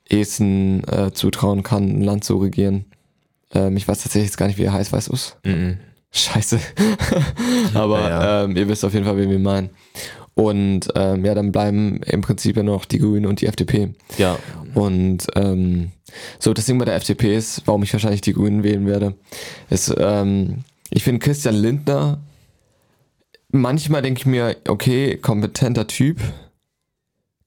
[0.09, 2.85] ehesten äh, zutrauen kann, ein Land zu regieren.
[3.53, 5.37] Ähm, ich weiß tatsächlich jetzt gar nicht, wie er heißt, weißt du's?
[5.45, 5.79] Mhm.
[6.17, 6.61] Scheiße.
[7.75, 8.45] Aber Ja, ja.
[8.45, 9.71] Ähm, ihr wisst auf jeden Fall, wen wir meinen.
[10.35, 13.95] Und ähm, ja, dann bleiben im Prinzip ja noch die Grünen und die FDP.
[14.19, 14.39] Ja.
[14.75, 15.93] Und ähm,
[16.39, 19.15] so, das Ding bei der FDP ist, warum ich wahrscheinlich die Grünen wählen werde,
[19.71, 22.19] ist, ähm, ich finde Christian Lindner,
[23.51, 26.21] manchmal denke ich mir, okay, kompetenter Typ,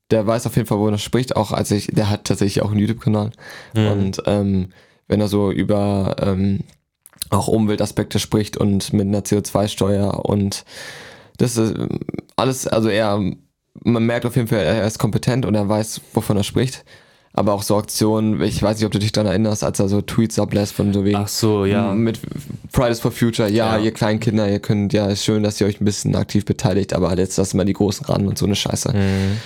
[0.09, 2.71] der weiß auf jeden Fall, wovon er spricht, auch als ich, der hat tatsächlich auch
[2.71, 3.31] einen YouTube-Kanal.
[3.91, 4.69] Und ähm,
[5.07, 6.61] wenn er so über ähm,
[7.29, 10.65] auch Umweltaspekte spricht und mit einer CO2-Steuer und
[11.37, 11.99] das ist ähm,
[12.35, 13.19] alles, also er,
[13.83, 16.83] man merkt auf jeden Fall, er ist kompetent und er weiß, wovon er spricht.
[17.31, 20.01] Aber auch so Aktionen, ich weiß nicht, ob du dich daran erinnerst, als er so
[20.01, 21.93] Tweets ablässt von so wegen Ach so, ja.
[21.93, 22.19] mit
[22.71, 23.83] Fridays for Future, ja, Ja.
[23.83, 26.91] ihr kleinen Kinder, ihr könnt, ja, ist schön, dass ihr euch ein bisschen aktiv beteiligt,
[26.91, 28.91] aber jetzt lassen wir die Großen ran und so eine Scheiße.
[28.93, 29.37] Mhm.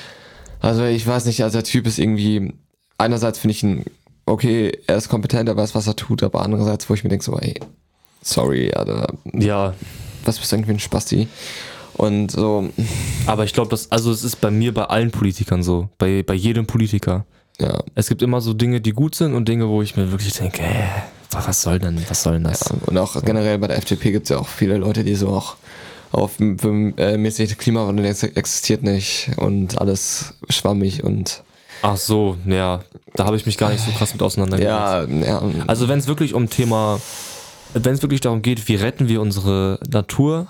[0.62, 2.54] Also ich weiß nicht, also der Typ ist irgendwie,
[2.98, 3.84] einerseits finde ich ihn,
[4.26, 7.26] okay, er ist kompetent, er weiß, was er tut, aber andererseits, wo ich mir denke
[7.26, 7.56] so, ey,
[8.22, 9.74] sorry, Alter, Ja,
[10.26, 11.28] was bist du eigentlich für ein Spasti?
[11.96, 12.70] Und so,
[13.28, 16.34] aber ich glaube, das, also es ist bei mir bei allen Politikern so, bei, bei
[16.34, 17.26] jedem Politiker.
[17.60, 20.34] ja, Es gibt immer so Dinge, die gut sind und Dinge, wo ich mir wirklich
[20.34, 20.88] denke, äh,
[21.32, 22.64] was soll denn, was soll denn das?
[22.88, 25.56] Und auch generell bei der FDP gibt es ja auch viele Leute, die so auch
[26.12, 31.44] auf äh, mäßig Klimawandel ex- existiert nicht und alles schwammig und
[31.84, 32.80] Ach so, ja,
[33.14, 34.72] da habe ich mich gar nicht so krass mit auseinandergesetzt.
[34.72, 35.66] ja, ja.
[35.68, 37.02] Also wenn es wirklich um Thema,
[37.74, 40.48] wenn es wirklich darum geht, wie retten wir unsere Natur,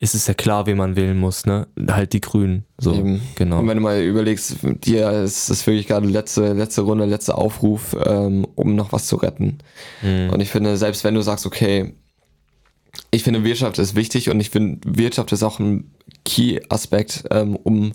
[0.00, 1.68] ist es ja klar, wen man wählen muss, ne?
[1.88, 2.64] Halt die Grünen.
[2.76, 3.22] So, Eben.
[3.36, 3.60] genau.
[3.60, 7.96] Und wenn du mal überlegst, dir ist das wirklich gerade letzte, letzte Runde, letzter Aufruf,
[8.04, 9.58] ähm, um noch was zu retten.
[10.02, 10.30] Mhm.
[10.30, 11.94] Und ich finde, selbst wenn du sagst, okay,
[13.12, 15.92] ich finde Wirtschaft ist wichtig und ich finde Wirtschaft ist auch ein
[16.24, 17.92] Key-Aspekt, ähm, um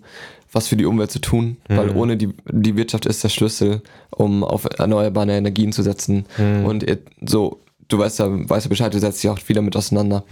[0.51, 4.43] was für die Umwelt zu tun, weil ohne die, die Wirtschaft ist der Schlüssel, um
[4.43, 6.25] auf erneuerbare Energien zu setzen.
[6.65, 9.75] Und it, so, du weißt ja, weißt ja Bescheid, du setzt dich auch viel damit
[9.75, 10.23] auseinander.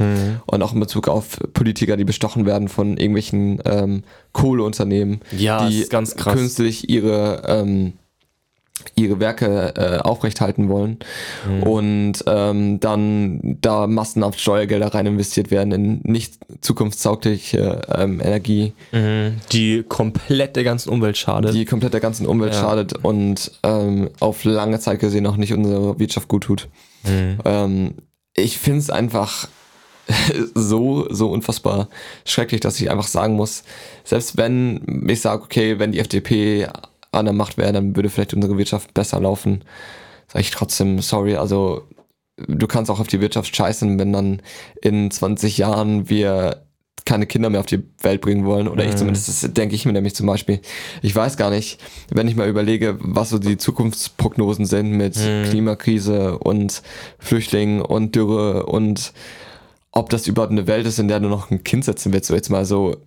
[0.46, 4.04] Und auch in Bezug auf Politiker, die bestochen werden von irgendwelchen ähm,
[4.34, 6.34] Kohleunternehmen, Ja, die ganz krass.
[6.36, 7.94] künstlich ihre ähm,
[8.96, 10.98] ihre Werke äh, aufrechthalten wollen
[11.48, 11.64] Mhm.
[11.64, 19.36] und ähm, dann da massenhaft Steuergelder rein investiert werden in nicht zukunftstaugliche ähm, Energie, Mhm.
[19.52, 21.54] Die komplett der ganzen Umwelt schadet.
[21.54, 22.62] die komplett der ganzen Umwelt Ja.
[22.62, 26.68] schadet und ähm, auf lange Zeit gesehen auch nicht unserer Wirtschaft gut tut.
[27.04, 27.38] Mhm.
[27.46, 27.94] Ähm,
[28.36, 29.48] ich finde es einfach
[30.56, 31.90] so, so unfassbar
[32.26, 33.64] schrecklich, dass ich einfach sagen muss,
[34.04, 36.68] selbst wenn ich sage, okay, wenn die FDP
[37.12, 39.64] an der Macht wäre, dann würde vielleicht unsere Wirtschaft besser laufen,
[40.28, 41.84] sage ich trotzdem, sorry, also
[42.48, 44.42] du kannst auch auf die Wirtschaft scheißen, wenn dann
[44.82, 46.64] in 20 Jahren wir
[47.06, 48.68] keine Kinder mehr auf die Welt bringen wollen.
[48.68, 50.60] Oder ich zumindest, das denke ich mir nämlich zum Beispiel.
[51.02, 51.80] Ich weiß gar nicht,
[52.10, 55.16] wenn ich mal überlege, was so die Zukunftsprognosen sind mit
[55.50, 56.84] Klimakrise und
[57.18, 59.14] Flüchtlingen und Dürre und
[59.94, 62.28] ob das überhaupt eine Welt ist, in der du noch ein Kind setzen willst.
[62.28, 62.98] So jetzt mal so.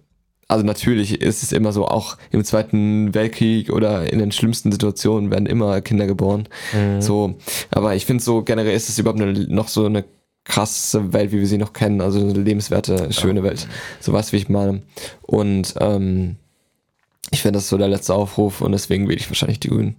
[0.51, 5.31] Also natürlich ist es immer so, auch im Zweiten Weltkrieg oder in den schlimmsten Situationen
[5.31, 6.49] werden immer Kinder geboren.
[6.99, 7.35] So,
[7.71, 10.05] aber ich finde so generell ist es überhaupt eine, noch so eine
[10.45, 13.69] krasse Welt, wie wir sie noch kennen, also eine lebenswerte, schöne Welt.
[14.01, 14.83] So weißt du, wie ich meine.
[15.23, 16.37] Und ähm,
[17.31, 19.97] ich finde, das so der letzte Aufruf und deswegen wähle ich wahrscheinlich die Grünen.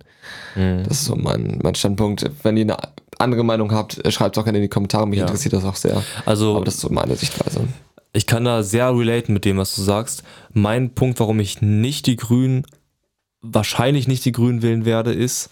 [0.56, 0.84] Mhm.
[0.84, 2.30] Das ist so mein, mein Standpunkt.
[2.43, 2.78] Wenn ihr eine
[3.20, 5.08] andere Meinung habt, schreibt es auch gerne in die Kommentare.
[5.08, 5.26] Mich Ja.
[5.26, 6.04] interessiert das auch sehr.
[6.26, 7.68] Also Aber das ist so meine Sichtweise.
[8.14, 10.24] Ich kann da sehr relaten mit dem, was du sagst.
[10.53, 12.64] Mein Punkt, warum ich nicht die Grünen,
[13.41, 15.49] wahrscheinlich nicht die Grünen wählen werde, ist,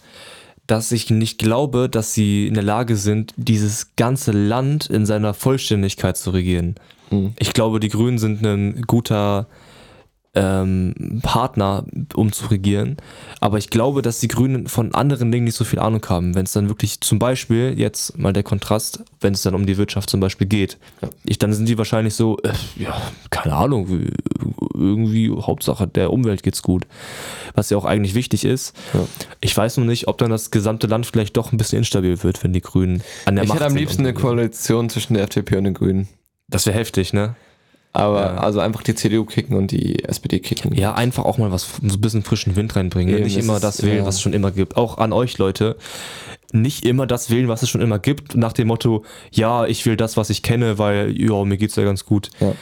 [0.66, 5.34] dass ich nicht glaube, dass sie in der Lage sind, dieses ganze Land in seiner
[5.34, 6.76] Vollständigkeit zu regieren.
[7.10, 7.32] Mhm.
[7.38, 9.46] Ich glaube, die Grünen sind ein guter
[10.34, 12.96] ähm, Partner, um zu regieren.
[13.40, 16.34] Aber ich glaube, dass die Grünen von anderen Dingen nicht so viel Ahnung haben.
[16.36, 19.76] Wenn es dann wirklich zum Beispiel, jetzt mal der Kontrast, wenn es dann um die
[19.76, 20.78] Wirtschaft zum Beispiel geht,
[21.24, 23.00] ich, dann sind die wahrscheinlich so, äh, ja,
[23.30, 24.12] keine Ahnung, wie-
[24.72, 26.86] irgendwie, Hauptsache der Umwelt geht's gut.
[27.54, 28.74] Was ja auch eigentlich wichtig ist.
[28.94, 29.00] Ja.
[29.40, 32.42] Ich weiß nur nicht, ob dann das gesamte Land vielleicht doch ein bisschen instabil wird,
[32.42, 34.14] wenn die Grünen an der Ich Macht hätte am sind liebsten eine.
[34.14, 36.08] Koalition zwischen der FDP und den Grünen.
[36.48, 37.34] Das wäre heftig, ne?
[37.92, 38.36] Aber Ja.
[38.36, 40.72] also einfach die CDU kicken und die SPD kicken.
[40.74, 43.10] Ja, einfach auch mal was, so ein bisschen frischen Wind reinbringen.
[43.12, 43.18] Ne?
[43.18, 44.06] Eben, Nicht das immer ist- das wählen, ja.
[44.06, 44.76] was es schon immer gibt.
[44.76, 45.76] Auch an euch, Leute.
[46.52, 49.96] Nicht immer das wählen, was es schon immer gibt, nach dem Motto, ja, ich will
[49.96, 52.30] das, was ich kenne, weil, ja, mir geht's ja ganz gut.
[52.40, 52.52] Ja.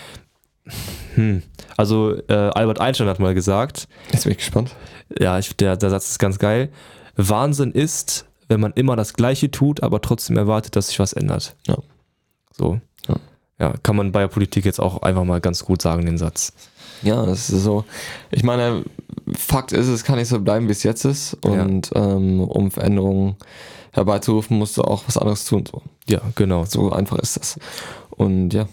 [1.15, 1.43] Hm.
[1.77, 4.75] Also, äh, Albert Einstein hat mal gesagt, Jetzt bin ich gespannt.
[5.19, 6.71] ja, ich, der, der Satz ist ganz geil.
[7.17, 11.55] Wahnsinn ist, wenn man immer das Gleiche tut, aber trotzdem erwartet, dass sich was ändert.
[11.67, 11.77] Ja.
[12.53, 12.81] So.
[13.59, 13.69] Ja.
[13.69, 16.53] Ja, kann man bei der Politik jetzt auch einfach mal ganz gut sagen, den Satz.
[17.03, 17.85] Ja, das ist so.
[18.31, 18.85] Ich meine,
[19.37, 21.35] Fakt ist, es kann nicht so bleiben, wie es jetzt ist.
[21.45, 23.37] Und ähm, um Veränderungen
[23.93, 25.65] herbeizurufen, musst du auch was anderes tun.
[25.71, 26.65] So, Ja, genau.
[26.65, 27.59] so einfach ist das.
[28.11, 28.69] Und ja,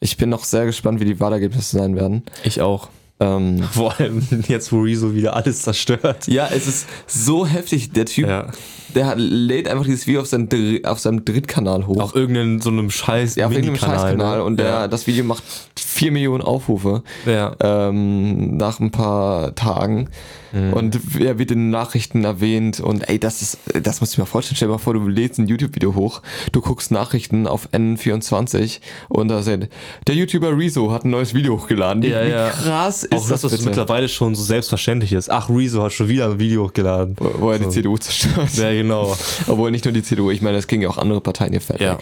[0.00, 2.22] ich bin noch sehr gespannt, wie die Wahlergebnisse sein werden.
[2.44, 2.88] Ich auch.
[3.20, 6.28] Ähm, Vor allem jetzt, wo Rezo wieder alles zerstört.
[6.28, 7.90] ja, es ist so heftig.
[7.92, 8.50] Der Typ, Ja.
[8.94, 12.00] Der hat, lädt einfach dieses Video auf, seinen, Dr- auf seinem Drittkanal hoch.
[12.00, 14.38] Auf irgendeinem so einem scheiß ja, auf irgendeinem Minikanal, Scheißkanal.
[14.38, 14.44] ne?
[14.44, 14.88] Und der, ja.
[14.88, 15.42] das Video macht
[15.78, 17.02] 4 Millionen Aufrufe.
[17.26, 17.54] ja.
[17.60, 20.08] ähm, nach ein paar Tagen.
[20.52, 20.72] Mhm.
[20.72, 24.22] Und er wird in den Nachrichten erwähnt und ey, das ist, das musst du dir
[24.22, 24.56] mal vorstellen.
[24.56, 26.22] Stell dir mal vor, du lädst ein YouTube-Video hoch,
[26.52, 28.80] du guckst Nachrichten auf N24
[29.10, 29.68] und da steht,
[30.06, 32.02] der YouTuber Rezo hat ein neues Video hochgeladen.
[32.02, 32.48] Ja, wie ja.
[32.48, 33.64] krass ist Auch das, das bitte?
[33.64, 35.30] mittlerweile schon so selbstverständlich ist.
[35.30, 37.16] Ach, Rezo hat schon wieder ein Video hochgeladen.
[37.18, 37.70] Wo wo er die So.
[37.70, 38.48] CDU zerstört.
[38.56, 39.16] Ja, genau.
[39.46, 41.86] Obwohl nicht nur die CDU, ich meine, es ging ja auch andere Parteien hier fertig.
[41.86, 41.98] Ja.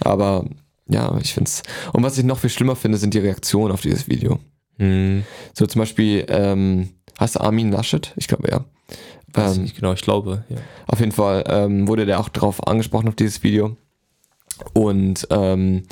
[0.00, 0.44] Aber
[0.88, 1.62] ja, ich find's.
[1.92, 4.38] Und was ich noch viel schlimmer finde, sind die Reaktionen auf dieses Video.
[4.78, 8.12] Hm, So zum Beispiel, ähm, hast du Armin Laschet?
[8.16, 8.64] Ich glaube ja.
[9.32, 10.44] weiß ich Ähm, nicht genau, ich glaube.
[10.48, 10.56] Ja.
[10.86, 13.76] Auf jeden Fall ähm, wurde der auch drauf angesprochen auf dieses Video
[14.74, 15.84] und ähm,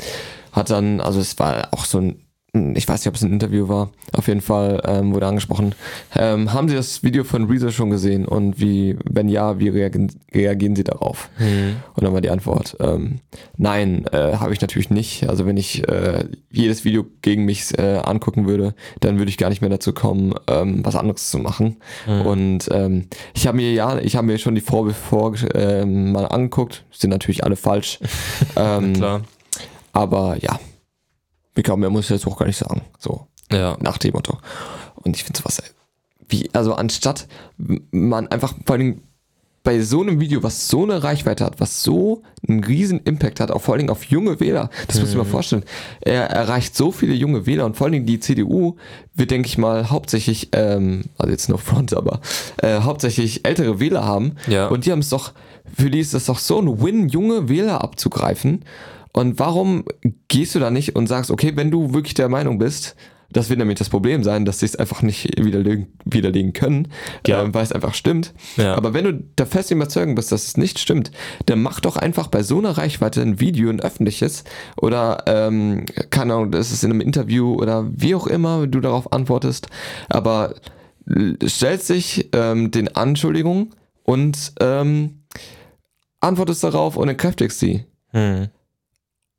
[0.52, 3.68] hat dann, also es war auch so ein, ich weiß nicht, ob es ein Interview
[3.68, 5.74] war, auf jeden Fall ähm, wurde angesprochen,
[6.16, 10.10] ähm, haben Sie das Video von Rezo schon gesehen und wie, wenn ja, wie reagieren,
[10.34, 11.28] reagieren Sie darauf?
[11.36, 11.76] Hm.
[11.94, 13.20] Und dann war die Antwort, ähm,
[13.56, 15.28] nein, äh, habe ich natürlich nicht.
[15.28, 19.48] Also wenn ich äh, jedes Video gegen mich äh, angucken würde, dann würde ich gar
[19.48, 21.76] nicht mehr dazu kommen, ähm, was anderes zu machen.
[22.24, 26.26] Und ähm, ich habe mir ja, ich habe mir schon die Vorwürfe vor, ähm, mal
[26.26, 28.00] angeguckt, sind natürlich alle falsch.
[28.56, 29.20] ähm, Klar.
[29.92, 30.58] aber ja,
[31.60, 32.82] ich glaube, mehr muss ich jetzt auch gar nicht sagen.
[32.98, 33.76] So Ja.
[33.80, 34.38] nach dem Motto.
[34.96, 35.68] Und ich finde sowas, ey,
[36.28, 37.26] wie, also anstatt
[37.90, 39.02] man einfach vor allem
[39.62, 43.50] bei so einem Video, was so eine Reichweite hat, was so einen riesen Impact hat,
[43.50, 45.64] auch vor allen Dingen auf junge Wähler, das muss ich mir mal vorstellen.
[46.00, 48.76] Er erreicht so viele junge Wähler und vor allen Dingen die CDU
[49.14, 52.20] wird, denke ich mal, hauptsächlich, ähm, also jetzt no front, aber
[52.62, 54.36] äh, hauptsächlich ältere Wähler haben.
[54.48, 54.68] Ja.
[54.68, 55.32] Und die haben es doch,
[55.76, 58.64] für die ist es doch so ein Win, junge Wähler abzugreifen.
[59.12, 59.84] Und warum
[60.28, 62.94] gehst du da nicht und sagst, okay, wenn du wirklich der Meinung bist,
[63.32, 66.88] das wird nämlich das Problem sein, dass sie es einfach nicht widerlegen, widerlegen können,
[67.26, 67.42] Ja.
[67.42, 68.34] ähm, weil es einfach stimmt.
[68.56, 68.74] Ja.
[68.74, 71.12] Aber wenn du der festen Überzeugung bist, dass es nicht stimmt,
[71.46, 74.42] dann mach doch einfach bei so einer Reichweite ein Video, ein öffentliches
[74.76, 79.12] oder, ähm, keine Ahnung, das ist in einem Interview oder wie auch immer du darauf
[79.12, 79.68] antwortest,
[80.08, 80.54] aber
[81.46, 83.70] stellst dich ähm, den Anschuldigungen
[84.02, 85.22] und ähm,
[86.20, 87.84] antwortest darauf und entkräftigst sie.
[88.08, 88.48] Hm.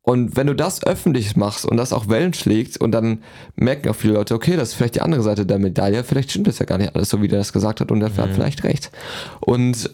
[0.02, 3.22] Und wenn du das öffentlich machst und das auch Wellen schlägt und dann
[3.54, 6.48] merken auch viele Leute, okay, das ist vielleicht die andere Seite der Medaille, vielleicht stimmt
[6.48, 8.64] das ja gar nicht alles so, wie der das gesagt hat und der hat vielleicht
[8.64, 8.90] recht.
[9.40, 9.90] Und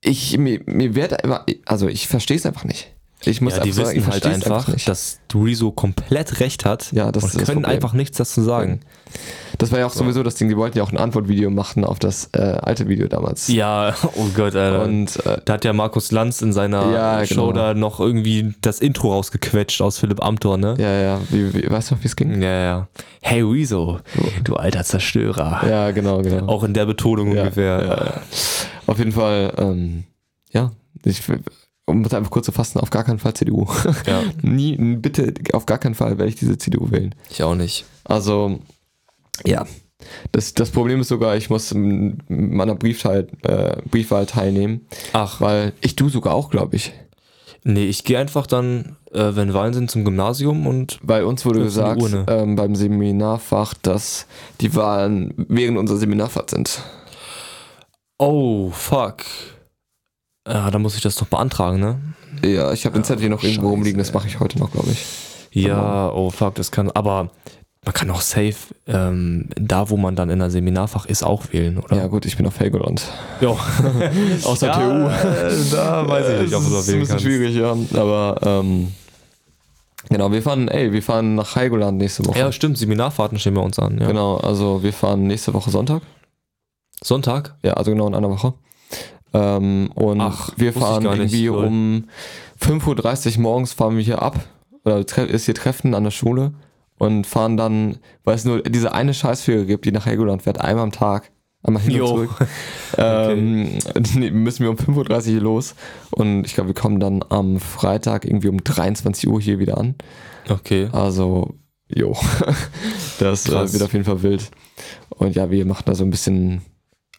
[0.00, 1.24] ich, mir, mir wird
[1.66, 2.92] also ich verstehe es einfach nicht.
[3.24, 4.88] Ich muss Ja, die einfach sagen, wissen halt einfach, nicht.
[4.88, 8.80] dass Rezo komplett recht hat Ja, das und ist können einfach nichts dazu sagen.
[9.58, 11.98] Das war ja auch sowieso das Ding, die wollten ja auch ein Antwortvideo machen auf
[11.98, 13.48] das äh, alte Video damals.
[13.48, 14.82] Ja, oh Gott, Alter.
[14.84, 17.52] Und äh, da hat ja Markus Lanz in seiner Ja, Show genau.
[17.52, 20.76] da noch irgendwie das Intro rausgequetscht aus Philipp Amthor, ne?
[20.78, 22.40] ja, ja, wie, wie, weißt du noch, wie es ging?
[22.40, 22.88] Ja, ja.
[23.20, 23.98] Hey Rezo,
[24.44, 25.60] du alter Zerstörer.
[25.68, 26.46] Ja, genau, genau.
[26.46, 27.84] Auch in der Betonung Ja, ungefähr.
[27.84, 28.20] ja.
[28.86, 30.04] Auf jeden Fall, ähm,
[30.52, 30.70] ja,
[31.04, 31.20] ich,
[31.88, 33.66] um das einfach kurz zu fassen, auf gar keinen Fall CDU.
[34.06, 34.22] Ja.
[34.42, 37.14] Nie, bitte, auf gar keinen Fall werde ich diese CDU wählen.
[37.30, 37.84] Ich auch nicht.
[38.04, 38.60] Also,
[39.44, 39.66] ja.
[40.32, 45.72] Das, das Problem ist sogar, ich muss in meiner Briefwahl, äh, Briefwahl teilnehmen, Ach, weil
[45.80, 46.92] ich du sogar auch, glaube ich.
[47.64, 51.62] nee, ich gehe einfach dann, äh, wenn Wahlen sind, zum Gymnasium und Weil uns wurde
[51.62, 54.26] gesagt ähm, beim Seminarfach, dass
[54.60, 56.80] die Wahlen während unserer Seminarfahrt sind.
[58.18, 59.24] oh, fuck.
[60.48, 61.98] Ja, da muss ich das noch beantragen, ne?
[62.44, 64.70] Ja, ich habe den Zettel hier noch irgendwo Scheiße, rumliegen, das mache ich heute noch,
[64.70, 65.04] glaube ich.
[65.52, 67.30] Ja, oh fuck, das kann, aber
[67.84, 68.54] man kann auch safe
[68.86, 71.96] ähm, da, wo man dann in der Seminarfach ist, auch wählen, oder?
[71.96, 73.02] Ja, gut, ich bin auf Helgoland.
[73.40, 73.48] Ja.
[74.44, 75.08] Aus der ja, TU.
[75.08, 77.24] äh, Da weiß ich nicht, ob du das da ist ein wählen bisschen kannst.
[77.24, 77.76] schwierig, ja.
[78.00, 78.92] Aber ähm,
[80.10, 82.38] genau, wir fahren, ey, wir fahren nach Helgoland nächste Woche.
[82.38, 83.98] Ja, stimmt, Seminarfahrten stehen bei uns an.
[83.98, 84.06] Ja.
[84.06, 86.02] Genau, also wir fahren nächste Woche Sonntag.
[87.02, 87.54] Sonntag?
[87.62, 88.54] Ja, also genau in einer Woche.
[89.34, 91.64] Ähm, und Ach, wir fahren nicht, irgendwie lol.
[91.64, 92.04] um
[92.60, 94.40] 5.30 Uhr morgens fahren wir hier ab.
[94.84, 94.98] Oder
[95.28, 96.52] ist hier Treffen an der Schule
[96.98, 100.84] und fahren dann, weil es nur diese eine Scheißfähre gibt, die nach Helgoland fährt, einmal
[100.84, 101.30] am Tag.
[101.62, 102.30] Einmal hin und zurück.
[102.98, 103.78] ähm,
[104.14, 105.74] nee, müssen wir um 5.30 Uhr los.
[106.10, 109.96] Und ich glaube, wir kommen dann am Freitag irgendwie um 23 Uhr hier wieder an.
[110.48, 110.88] Okay.
[110.92, 111.54] Also,
[111.88, 112.16] jo.
[113.18, 113.72] das äh, Krass.
[113.72, 114.50] wird auf jeden Fall wild.
[115.08, 116.62] Und ja, wir machen da so ein bisschen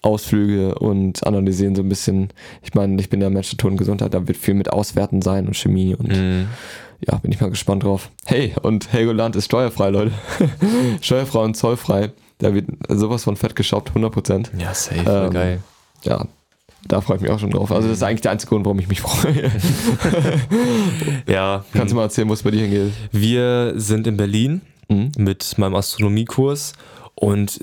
[0.01, 2.29] Ausflüge und analysieren so ein bisschen.
[2.63, 5.47] Ich meine, ich bin ja Mensch Natur und Gesundheit, da wird viel mit Auswerten sein
[5.47, 6.47] und Chemie und Mhm.
[7.07, 8.09] ja, bin ich mal gespannt drauf.
[8.25, 10.11] Hey, und Helgoland ist steuerfrei, Leute.
[11.01, 12.11] steuerfrei und zollfrei.
[12.37, 14.49] Da wird sowas von fett geshoppt, 100%.
[14.57, 15.59] Ja, safe, Ähm, geil.
[16.05, 16.25] Ja,
[16.87, 17.69] da freue ich mich auch schon drauf.
[17.69, 19.51] Also das ist eigentlich der einzige Grund, warum ich mich freue.
[21.27, 22.93] Ja, Kannst du mal erzählen, wo es bei dir hingeht?
[23.11, 25.11] wir sind in Berlin Mhm.
[25.17, 26.73] mit meinem Astronomiekurs
[27.13, 27.59] und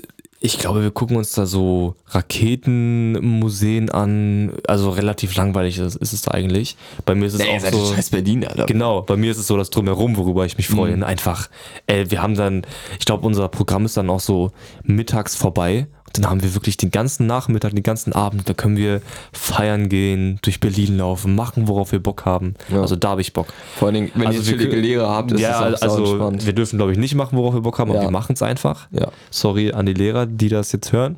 [0.47, 4.53] ich glaube, wir gucken uns da so Raketenmuseen an.
[4.65, 6.77] Also relativ langweilig ist, ist es da eigentlich.
[7.05, 8.11] Bei mir ist es auch so.
[8.11, 8.65] Berlin, Alter.
[8.65, 10.95] Genau, bei mir ist es so das Drumherum, worüber ich mich freue.
[10.95, 11.03] Mhm.
[11.03, 11.49] Einfach,
[11.85, 12.65] äh, wir haben dann,
[12.97, 14.51] ich glaube, unser Programm ist dann auch so
[14.83, 15.87] mittags vorbei.
[16.23, 19.01] Dann haben wir wirklich den ganzen Nachmittag, den ganzen Abend, da können wir
[19.31, 22.55] feiern gehen, durch Berlin laufen, machen, worauf wir Bock haben.
[22.69, 22.81] Ja.
[22.81, 23.47] Also da habe ich Bock.
[23.77, 26.05] Vor allen Dingen, wenn Also ihr chillige kö- Lehrer habt, ist ja, es auch also
[26.05, 26.45] entspannt.
[26.45, 28.05] wir dürfen, glaube ich, nicht machen, worauf wir Bock haben, aber Ja.
[28.07, 28.87] wir machen es einfach.
[28.91, 29.09] Ja.
[29.31, 31.15] Sorry an die Lehrer, die das jetzt hören.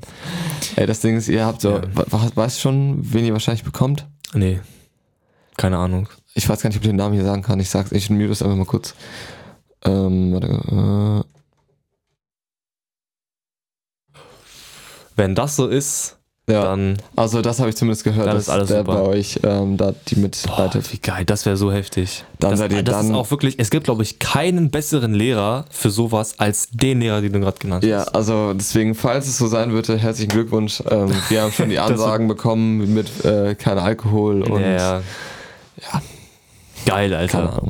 [0.76, 1.82] Ey, das Ding ist, ihr habt so, Ja.
[1.95, 4.06] we- weißt du schon, wen ihr wahrscheinlich bekommt?
[4.34, 4.60] Nee,
[5.58, 6.08] keine Ahnung.
[6.36, 7.60] Ich weiß gar nicht, ob ich den Namen hier sagen kann.
[7.60, 8.93] Ich sag's, ich mute das einfach mal kurz.
[9.84, 11.26] Ähm, warte,
[15.20, 16.15] Wenn das so ist,
[16.49, 18.95] ja, dann, also das habe ich zumindest gehört, Dann dass ist alles der super.
[18.95, 20.91] bei euch ähm, da die boah, mitleitet.
[20.91, 22.24] wie geil, das wäre so heftig.
[22.39, 25.13] Dann das seid ihr das dann- ist auch wirklich, es gibt, glaube ich, keinen besseren
[25.13, 28.15] Lehrer für sowas als den Lehrer, den du gerade genannt Ja, hast.
[28.15, 30.82] also deswegen, falls es so sein würde, herzlichen Glückwunsch.
[30.89, 35.01] Ähm, wir haben schon die Ansagen bekommen mit äh, kein Alkohol und ja, ja.
[35.93, 36.01] ja.
[36.88, 37.61] Geil, Alter.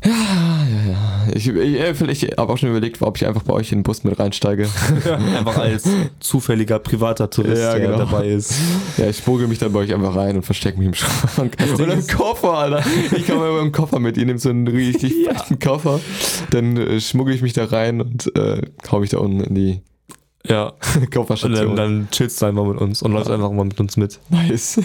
[0.00, 0.96] Keine Ahnung.
[1.26, 1.32] Geil.
[1.34, 4.02] ich, ich, ich habe auch schon überlegt, ob ich einfach bei euch in den Bus
[4.04, 4.68] mit reinsteige.
[5.36, 5.88] Einfach als
[6.20, 7.98] zufälliger privater Tourist, Ja, der genau.
[7.98, 8.54] dabei ist.
[8.96, 11.54] Ja, ich spurgel mich dann bei euch einfach rein und verstecke mich im Schrank.
[11.74, 12.84] Oder im Koffer, Alter.
[13.14, 14.16] Ich komme immer im Koffer mit.
[14.16, 15.34] Ihr nehmt so einen richtig Ja.
[15.34, 16.00] fetten Koffer.
[16.50, 19.80] Dann äh, schmuggel ich mich da rein und äh, hau mich da unten in die
[20.46, 20.68] Ja.
[20.94, 21.76] Und dann, Kofferstation.
[21.76, 24.18] dann chillst du einfach mit uns und läufst einfach mal mit uns mit.
[24.30, 24.80] nice.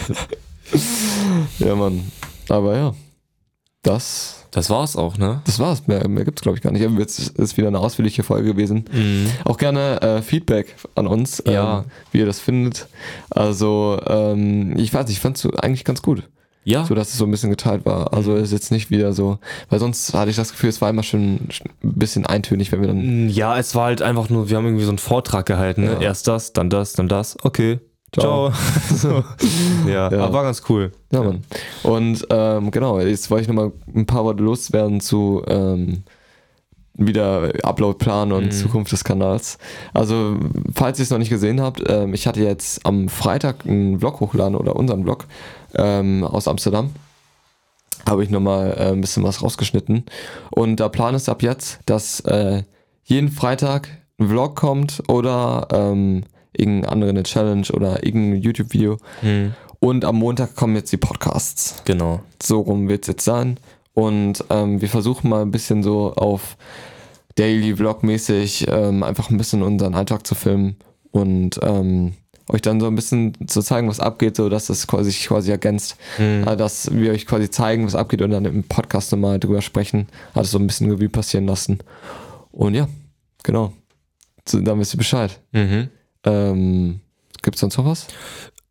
[1.59, 2.11] ja, Mann.
[2.49, 2.93] Aber ja,
[3.83, 5.41] das, Das war's auch, ne?
[5.45, 5.85] das war's.
[5.87, 6.83] Mehr, mehr gibt's, glaube ich, gar nicht.
[6.85, 8.85] Aber jetzt ist wieder eine ausführliche Folge gewesen.
[8.91, 9.27] Mhm.
[9.43, 11.79] Auch gerne äh, Feedback an uns, Ja.
[11.79, 12.87] ähm, wie ihr das findet.
[13.29, 16.23] Also, ähm, ich weiß nicht, ich fand's so eigentlich ganz gut.
[16.67, 16.83] Ja.
[16.83, 18.11] so dass es so ein bisschen geteilt war.
[18.11, 19.37] Also ist jetzt nicht wieder so,
[19.69, 21.49] weil sonst hatte ich das Gefühl, es war immer schon ein
[21.83, 23.27] bisschen eintönig, wenn wir dann.
[23.27, 25.83] Mm, Ja, es war halt einfach nur, wir haben irgendwie so einen Vortrag gehalten.
[25.83, 25.91] Ne?
[25.93, 25.99] Ja.
[26.01, 27.37] Erst das, dann das, dann das.
[27.43, 27.79] Okay.
[28.19, 28.51] Ciao.
[28.51, 28.53] Ciao.
[28.95, 29.23] so.
[29.89, 30.23] ja, Ja.
[30.23, 30.91] aber war ganz cool.
[31.11, 31.43] Ja, Mann.
[31.83, 36.03] Und ähm, genau, jetzt wollte ich nochmal ein paar Worte loswerden zu ähm,
[36.97, 38.51] wieder Uploadplan und Mhm.
[38.51, 39.57] Zukunft des Kanals.
[39.93, 40.37] Also,
[40.73, 44.19] falls ihr es noch nicht gesehen habt, ähm, ich hatte jetzt am Freitag einen Vlog
[44.21, 45.25] hochgeladen oder unseren Vlog
[45.75, 46.91] ähm, aus Amsterdam.
[48.07, 50.05] Habe ich nochmal äh, ein bisschen was rausgeschnitten.
[50.51, 52.63] Und der Plan ist ab jetzt, dass äh,
[53.03, 53.89] jeden Freitag
[54.19, 56.23] ein Vlog kommt oder ähm,
[56.59, 58.97] irgendeine andere eine Challenge oder irgendein YouTube-Video.
[59.21, 59.53] Mhm.
[59.79, 61.81] Und am Montag kommen jetzt die Podcasts.
[61.85, 62.21] Genau.
[62.41, 63.59] So rum wird es jetzt sein.
[63.93, 66.57] Und ähm, wir versuchen mal ein bisschen so auf
[67.35, 70.77] Daily Vlog-mäßig ähm, einfach ein bisschen unseren Alltag zu filmen
[71.11, 72.13] und ähm,
[72.47, 75.51] euch dann so ein bisschen zu zeigen, was abgeht, so dass das quasi sich quasi
[75.51, 75.97] ergänzt.
[76.17, 76.45] Mhm.
[76.57, 80.07] Dass wir euch quasi zeigen, was abgeht und dann im Podcast nochmal drüber sprechen.
[80.33, 81.79] Alles so ein bisschen Revue passieren lassen.
[82.51, 82.87] Und ja,
[83.43, 83.73] genau.
[84.47, 85.39] So, dann wisst ihr Bescheid.
[85.51, 85.89] Mhm.
[86.25, 86.99] Ähm,
[87.41, 88.07] Gibt es sonst noch was?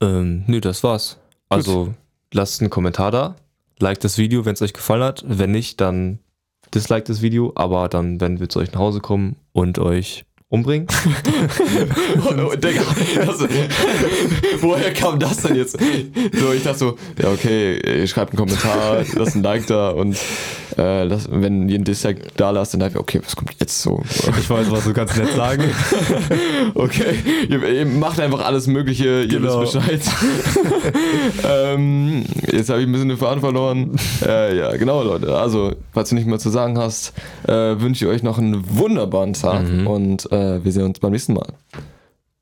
[0.01, 1.19] Ähm, nö, das war's.
[1.49, 1.95] Also
[2.33, 3.37] lasst einen Kommentar da,
[3.79, 5.25] liked das Video, wenn es euch gefallen hat.
[5.27, 6.19] Wenn nicht, dann
[6.75, 10.25] dislike das Video, aber dann werden wir zu euch nach Hause kommen und euch
[10.55, 10.87] umbringen.
[12.25, 12.83] oh, Digga,
[13.27, 13.47] also,
[14.61, 15.77] woher kam das denn jetzt?
[16.33, 20.17] So, ich dachte so, ja, okay, ihr schreibt einen Kommentar, lasst ein Like da und
[20.79, 23.83] äh, lasst, wenn ihr ein Dislike da lasst, dann dachte ich, okay, was kommt jetzt
[23.83, 24.03] so?
[24.41, 25.63] Ich weiß, was du ganz nett sagen.
[26.75, 27.15] Okay,
[27.49, 29.61] ihr, ihr macht einfach alles Mögliche, ihr Genau.
[29.61, 30.01] wisst Bescheid.
[31.49, 33.91] ähm, jetzt habe ich ein bisschen den Faden verloren.
[34.27, 35.37] Äh, ja, genau, Leute.
[35.37, 37.13] Also, falls du nicht mehr zu sagen hast,
[37.47, 39.87] äh, wünsche ich euch noch einen wunderbaren Tag Mhm.
[39.87, 41.53] und äh, wir sehen uns beim nächsten Mal.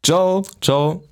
[0.03, 0.43] Ciao!
[0.61, 1.03] Ciao.